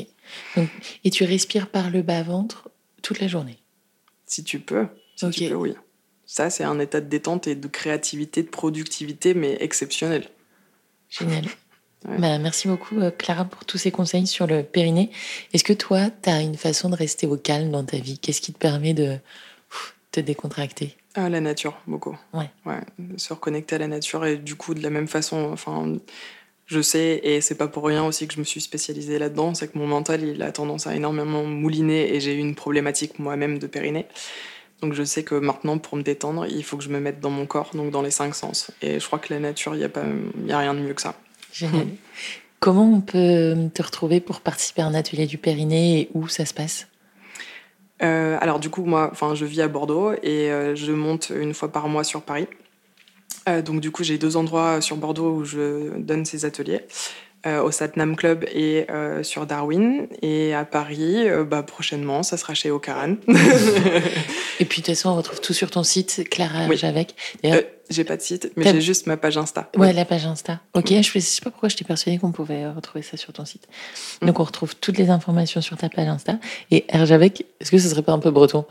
et 1.03 1.09
tu 1.09 1.25
respires 1.25 1.69
par 1.69 1.89
le 1.89 2.01
bas 2.01 2.23
ventre 2.23 2.69
toute 3.01 3.19
la 3.19 3.27
journée? 3.27 3.57
Si 4.25 4.45
tu 4.45 4.59
peux. 4.59 4.87
Si 5.17 5.29
tu 5.29 5.49
peux, 5.49 5.55
oui. 5.55 5.73
Ça, 6.25 6.49
c'est 6.49 6.63
un 6.63 6.79
état 6.79 7.01
de 7.01 7.09
détente 7.09 7.47
et 7.47 7.55
de 7.55 7.67
créativité, 7.67 8.41
de 8.41 8.47
productivité, 8.47 9.33
mais 9.33 9.57
exceptionnel. 9.59 10.29
Génial. 11.09 11.45
Bah, 12.05 12.39
merci 12.39 12.67
beaucoup, 12.67 12.99
euh, 12.99 13.11
Clara, 13.11 13.45
pour 13.45 13.65
tous 13.65 13.77
ces 13.77 13.91
conseils 13.91 14.25
sur 14.25 14.47
le 14.47 14.63
périnée. 14.63 15.11
Est-ce 15.53 15.63
que 15.63 15.73
toi, 15.73 16.09
tu 16.09 16.29
as 16.29 16.41
une 16.41 16.57
façon 16.57 16.89
de 16.89 16.95
rester 16.95 17.27
au 17.27 17.37
calme 17.37 17.69
dans 17.69 17.83
ta 17.83 17.97
vie? 17.97 18.17
Qu'est-ce 18.17 18.41
qui 18.41 18.53
te 18.53 18.57
permet 18.57 18.93
de 18.93 19.17
te 20.11 20.19
décontracter? 20.19 20.95
Ah, 21.13 21.29
La 21.29 21.41
nature, 21.41 21.77
beaucoup. 21.87 22.17
Ouais. 22.33 22.49
ouais. 22.65 22.79
Se 23.17 23.33
reconnecter 23.33 23.75
à 23.75 23.79
la 23.79 23.87
nature 23.87 24.25
et 24.25 24.37
du 24.37 24.55
coup, 24.55 24.73
de 24.73 24.81
la 24.81 24.89
même 24.89 25.07
façon, 25.07 25.51
enfin, 25.51 25.97
je 26.65 26.81
sais, 26.81 27.19
et 27.23 27.41
c'est 27.41 27.55
pas 27.55 27.67
pour 27.67 27.85
rien 27.85 28.03
aussi 28.03 28.27
que 28.27 28.33
je 28.33 28.39
me 28.39 28.45
suis 28.45 28.61
spécialisée 28.61 29.19
là-dedans, 29.19 29.53
c'est 29.53 29.71
que 29.71 29.77
mon 29.77 29.87
mental, 29.87 30.23
il 30.23 30.41
a 30.41 30.51
tendance 30.51 30.87
à 30.87 30.95
énormément 30.95 31.43
mouliner 31.43 32.15
et 32.15 32.19
j'ai 32.19 32.33
eu 32.33 32.39
une 32.39 32.55
problématique 32.55 33.19
moi-même 33.19 33.59
de 33.59 33.67
périnée. 33.67 34.05
Donc 34.81 34.93
je 34.93 35.03
sais 35.03 35.23
que 35.23 35.35
maintenant, 35.35 35.77
pour 35.77 35.97
me 35.97 36.01
détendre, 36.01 36.47
il 36.47 36.63
faut 36.63 36.77
que 36.77 36.83
je 36.83 36.89
me 36.89 36.99
mette 36.99 37.19
dans 37.19 37.29
mon 37.29 37.45
corps, 37.45 37.69
donc 37.75 37.91
dans 37.91 38.01
les 38.01 38.09
cinq 38.09 38.33
sens. 38.33 38.71
Et 38.81 38.99
je 38.99 39.05
crois 39.05 39.19
que 39.19 39.31
la 39.31 39.39
nature, 39.39 39.75
il 39.75 39.79
n'y 39.79 39.83
a, 39.83 39.89
pas, 39.89 40.01
a 40.01 40.57
rien 40.57 40.73
de 40.73 40.79
mieux 40.79 40.93
que 40.95 41.01
ça. 41.03 41.15
Génial. 41.51 41.87
Comment 42.59 42.91
on 42.93 43.01
peut 43.01 43.55
te 43.73 43.81
retrouver 43.81 44.19
pour 44.19 44.41
participer 44.41 44.83
à 44.83 44.85
un 44.85 44.93
atelier 44.93 45.25
du 45.25 45.39
périnée 45.39 46.01
et 46.01 46.09
où 46.13 46.27
ça 46.27 46.45
se 46.45 46.53
passe? 46.53 46.87
Euh, 48.03 48.37
alors 48.41 48.59
du 48.59 48.69
coup, 48.69 48.83
moi, 48.85 49.09
enfin, 49.11 49.35
je 49.35 49.45
vis 49.45 49.61
à 49.61 49.67
Bordeaux 49.67 50.13
et 50.23 50.51
euh, 50.51 50.75
je 50.75 50.91
monte 50.91 51.31
une 51.35 51.53
fois 51.53 51.71
par 51.71 51.87
mois 51.87 52.03
sur 52.03 52.21
Paris. 52.21 52.47
Euh, 53.49 53.61
donc 53.61 53.81
du 53.81 53.91
coup, 53.91 54.03
j'ai 54.03 54.17
deux 54.17 54.37
endroits 54.37 54.81
sur 54.81 54.95
Bordeaux 54.97 55.31
où 55.31 55.45
je 55.45 55.97
donne 55.97 56.25
ces 56.25 56.45
ateliers. 56.45 56.81
Au 57.43 57.71
Satnam 57.71 58.15
Club 58.15 58.45
et 58.53 58.85
sur 59.23 59.47
Darwin. 59.47 60.05
Et 60.21 60.53
à 60.53 60.63
Paris, 60.63 61.25
bah, 61.49 61.63
prochainement, 61.63 62.21
ça 62.21 62.37
sera 62.37 62.53
chez 62.53 62.69
Ocaran. 62.69 63.15
et 64.59 64.65
puis 64.65 64.81
de 64.81 64.85
toute 64.85 64.93
façon, 64.93 65.09
on 65.09 65.15
retrouve 65.15 65.41
tout 65.41 65.53
sur 65.53 65.71
ton 65.71 65.81
site, 65.81 66.29
Clara 66.29 66.67
oui. 66.69 66.77
Javec. 66.77 67.15
J'ai 67.91 68.03
pas 68.03 68.17
de 68.17 68.21
site, 68.21 68.51
mais 68.55 68.63
j'ai 68.71 68.81
juste 68.81 69.07
ma 69.07 69.17
page 69.17 69.37
Insta. 69.37 69.69
Ouais, 69.77 69.93
la 69.93 70.05
page 70.05 70.25
Insta. 70.25 70.59
Ok, 70.73 70.89
je, 70.89 71.01
je 71.01 71.19
sais 71.19 71.41
pas 71.41 71.49
pourquoi 71.51 71.69
je 71.69 71.75
t'ai 71.77 71.83
persuadée 71.83 72.17
qu'on 72.17 72.31
pouvait 72.31 72.67
retrouver 72.67 73.03
ça 73.03 73.17
sur 73.17 73.33
ton 73.33 73.45
site. 73.45 73.67
Mm. 74.21 74.27
Donc 74.27 74.39
on 74.39 74.43
retrouve 74.43 74.75
toutes 74.75 74.97
les 74.97 75.09
informations 75.09 75.61
sur 75.61 75.77
ta 75.77 75.89
page 75.89 76.07
Insta. 76.07 76.39
Et 76.71 76.85
Javec, 76.93 77.45
est-ce 77.59 77.71
que 77.71 77.77
ce 77.77 77.89
serait 77.89 78.01
pas 78.03 78.13
un 78.13 78.19
peu 78.19 78.31
breton? 78.31 78.65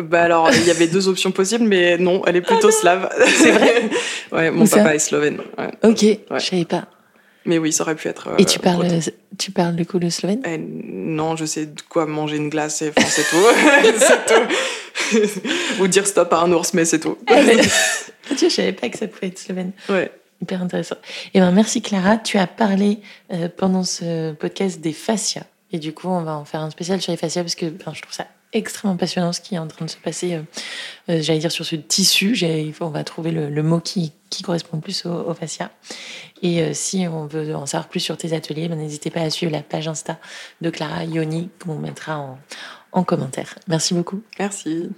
Bah 0.00 0.22
alors, 0.22 0.50
il 0.54 0.64
y 0.64 0.70
avait 0.70 0.86
deux 0.86 1.08
options 1.08 1.32
possibles, 1.32 1.64
mais 1.64 1.98
non, 1.98 2.22
elle 2.26 2.36
est 2.36 2.40
plutôt 2.40 2.70
slave. 2.70 3.08
C'est 3.26 3.50
vrai? 3.52 3.90
Ouais, 4.30 4.50
mon 4.50 4.66
papa 4.66 4.94
est 4.94 4.98
slovène. 4.98 5.40
Ok, 5.82 6.04
je 6.04 6.38
savais 6.38 6.66
pas. 6.66 6.86
Mais 7.46 7.56
oui, 7.56 7.72
ça 7.72 7.82
aurait 7.82 7.94
pu 7.94 8.08
être. 8.08 8.28
et 8.36 8.44
tu 8.44 8.58
parles, 8.58 8.86
tu 9.38 9.50
parles 9.52 9.74
du 9.74 9.86
coup 9.86 9.98
le 9.98 10.10
slovène? 10.10 10.42
Eh, 10.44 10.58
Non, 10.58 11.34
je 11.34 11.46
sais 11.46 11.64
de 11.64 11.80
quoi 11.88 12.04
manger 12.04 12.36
une 12.36 12.50
glace 12.50 12.82
et 12.82 12.92
c'est 13.06 13.22
tout. 13.22 13.36
c'est 13.98 14.26
tout. 14.26 14.54
Ou 15.80 15.88
dire 15.88 16.06
stop 16.06 16.32
à 16.32 16.40
un 16.40 16.52
ours, 16.52 16.74
mais 16.74 16.84
c'est 16.84 17.00
tout. 17.00 17.18
Ah, 17.26 17.40
je 18.30 18.48
savais 18.48 18.72
pas 18.72 18.88
que 18.88 18.98
ça 18.98 19.06
pouvait 19.08 19.28
être 19.28 19.38
slovène. 19.38 19.72
Ouais. 19.88 20.10
Hyper 20.40 20.62
intéressant. 20.62 20.96
Et 21.26 21.30
eh 21.34 21.40
ben 21.40 21.50
merci 21.50 21.82
Clara. 21.82 22.16
Tu 22.16 22.38
as 22.38 22.46
parlé 22.46 23.00
euh, 23.32 23.48
pendant 23.54 23.82
ce 23.82 24.32
podcast 24.32 24.80
des 24.80 24.92
fascias. 24.92 25.44
Et 25.72 25.78
du 25.78 25.92
coup, 25.92 26.08
on 26.08 26.22
va 26.22 26.36
en 26.36 26.44
faire 26.44 26.60
un 26.60 26.70
spécial 26.70 27.00
sur 27.00 27.10
les 27.12 27.18
fascias 27.18 27.42
parce 27.42 27.56
que 27.56 27.66
je 27.66 28.00
trouve 28.00 28.14
ça 28.14 28.26
extrêmement 28.52 28.96
passionnant 28.96 29.32
ce 29.32 29.40
qui 29.40 29.54
est 29.54 29.58
en 29.58 29.66
train 29.66 29.84
de 29.84 29.90
se 29.90 29.96
passer, 29.96 30.34
euh, 30.34 30.42
euh, 31.10 31.20
j'allais 31.20 31.38
dire 31.38 31.52
sur 31.52 31.64
ce 31.64 31.76
tissu. 31.76 32.36
On 32.80 32.88
va 32.88 33.04
trouver 33.04 33.30
le, 33.30 33.62
mot 33.62 33.80
qui, 33.80 34.12
qui, 34.30 34.42
correspond 34.42 34.78
le 34.78 34.82
plus 34.82 35.04
au, 35.06 35.34
fascia. 35.34 35.70
Et 36.42 36.62
euh, 36.62 36.72
si 36.72 37.06
on 37.08 37.26
veut 37.26 37.54
en 37.54 37.66
savoir 37.66 37.88
plus 37.88 38.00
sur 38.00 38.16
tes 38.16 38.32
ateliers, 38.34 38.68
ben, 38.68 38.78
n'hésitez 38.78 39.10
pas 39.10 39.20
à 39.20 39.30
suivre 39.30 39.52
la 39.52 39.62
page 39.62 39.88
Insta 39.88 40.18
de 40.60 40.70
Clara 40.70 41.04
Ioni 41.04 41.50
qu'on 41.62 41.78
mettra 41.78 42.18
en, 42.18 42.38
en 42.92 43.04
commentaire. 43.04 43.54
Merci 43.68 43.94
beaucoup. 43.94 44.22
Merci. 44.38 44.90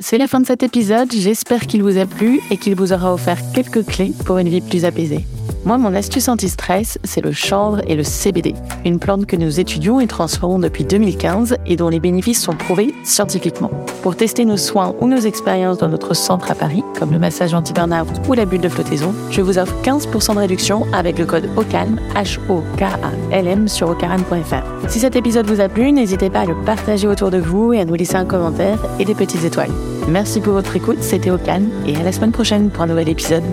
C'est 0.00 0.18
la 0.18 0.26
fin 0.26 0.40
de 0.40 0.46
cet 0.46 0.64
épisode, 0.64 1.12
j'espère 1.12 1.66
qu'il 1.66 1.82
vous 1.82 1.96
a 1.96 2.06
plu 2.06 2.40
et 2.50 2.56
qu'il 2.56 2.74
vous 2.74 2.92
aura 2.92 3.14
offert 3.14 3.38
quelques 3.54 3.86
clés 3.86 4.12
pour 4.26 4.38
une 4.38 4.48
vie 4.48 4.60
plus 4.60 4.84
apaisée. 4.84 5.24
Moi, 5.64 5.78
mon 5.78 5.94
astuce 5.94 6.28
anti-stress, 6.28 6.98
c'est 7.04 7.20
le 7.20 7.30
chanvre 7.30 7.82
et 7.86 7.94
le 7.94 8.02
CBD, 8.02 8.54
une 8.84 8.98
plante 8.98 9.26
que 9.26 9.36
nous 9.36 9.60
étudions 9.60 10.00
et 10.00 10.08
transformons 10.08 10.58
depuis 10.58 10.84
2015 10.84 11.56
et 11.66 11.76
dont 11.76 11.88
les 11.88 12.00
bénéfices 12.00 12.42
sont 12.42 12.56
prouvés 12.56 12.92
scientifiquement. 13.04 13.70
Pour 14.02 14.16
tester 14.16 14.44
nos 14.44 14.56
soins 14.56 14.96
ou 15.00 15.06
nos 15.06 15.20
expériences 15.20 15.78
dans 15.78 15.88
notre 15.88 16.14
centre 16.14 16.50
à 16.50 16.56
Paris, 16.56 16.82
comme 16.98 17.12
le 17.12 17.20
massage 17.20 17.54
anti-burnout 17.54 18.08
ou 18.28 18.32
la 18.32 18.44
bulle 18.44 18.60
de 18.60 18.68
flottaison, 18.68 19.14
je 19.30 19.40
vous 19.40 19.56
offre 19.56 19.74
15% 19.84 20.34
de 20.34 20.40
réduction 20.40 20.84
avec 20.92 21.16
le 21.16 21.26
code 21.26 21.48
OCALM, 21.56 22.00
H-O-K-A-L-M 22.16 23.68
sur 23.68 23.88
ocaran.fr. 23.88 24.88
Si 24.88 24.98
cet 24.98 25.14
épisode 25.14 25.46
vous 25.46 25.60
a 25.60 25.68
plu, 25.68 25.92
n'hésitez 25.92 26.28
pas 26.28 26.40
à 26.40 26.46
le 26.46 26.56
partager 26.64 27.06
autour 27.06 27.30
de 27.30 27.38
vous 27.38 27.72
et 27.72 27.80
à 27.80 27.84
nous 27.84 27.94
laisser 27.94 28.16
un 28.16 28.24
commentaire 28.24 28.84
et 28.98 29.04
des 29.04 29.14
petites 29.14 29.44
étoiles. 29.44 29.70
Merci 30.08 30.40
pour 30.40 30.54
votre 30.54 30.74
écoute, 30.74 31.02
c'était 31.02 31.30
Ocane 31.30 31.70
et 31.86 31.94
à 31.94 32.02
la 32.02 32.10
semaine 32.10 32.32
prochaine 32.32 32.68
pour 32.70 32.82
un 32.82 32.88
nouvel 32.88 33.08
épisode. 33.08 33.44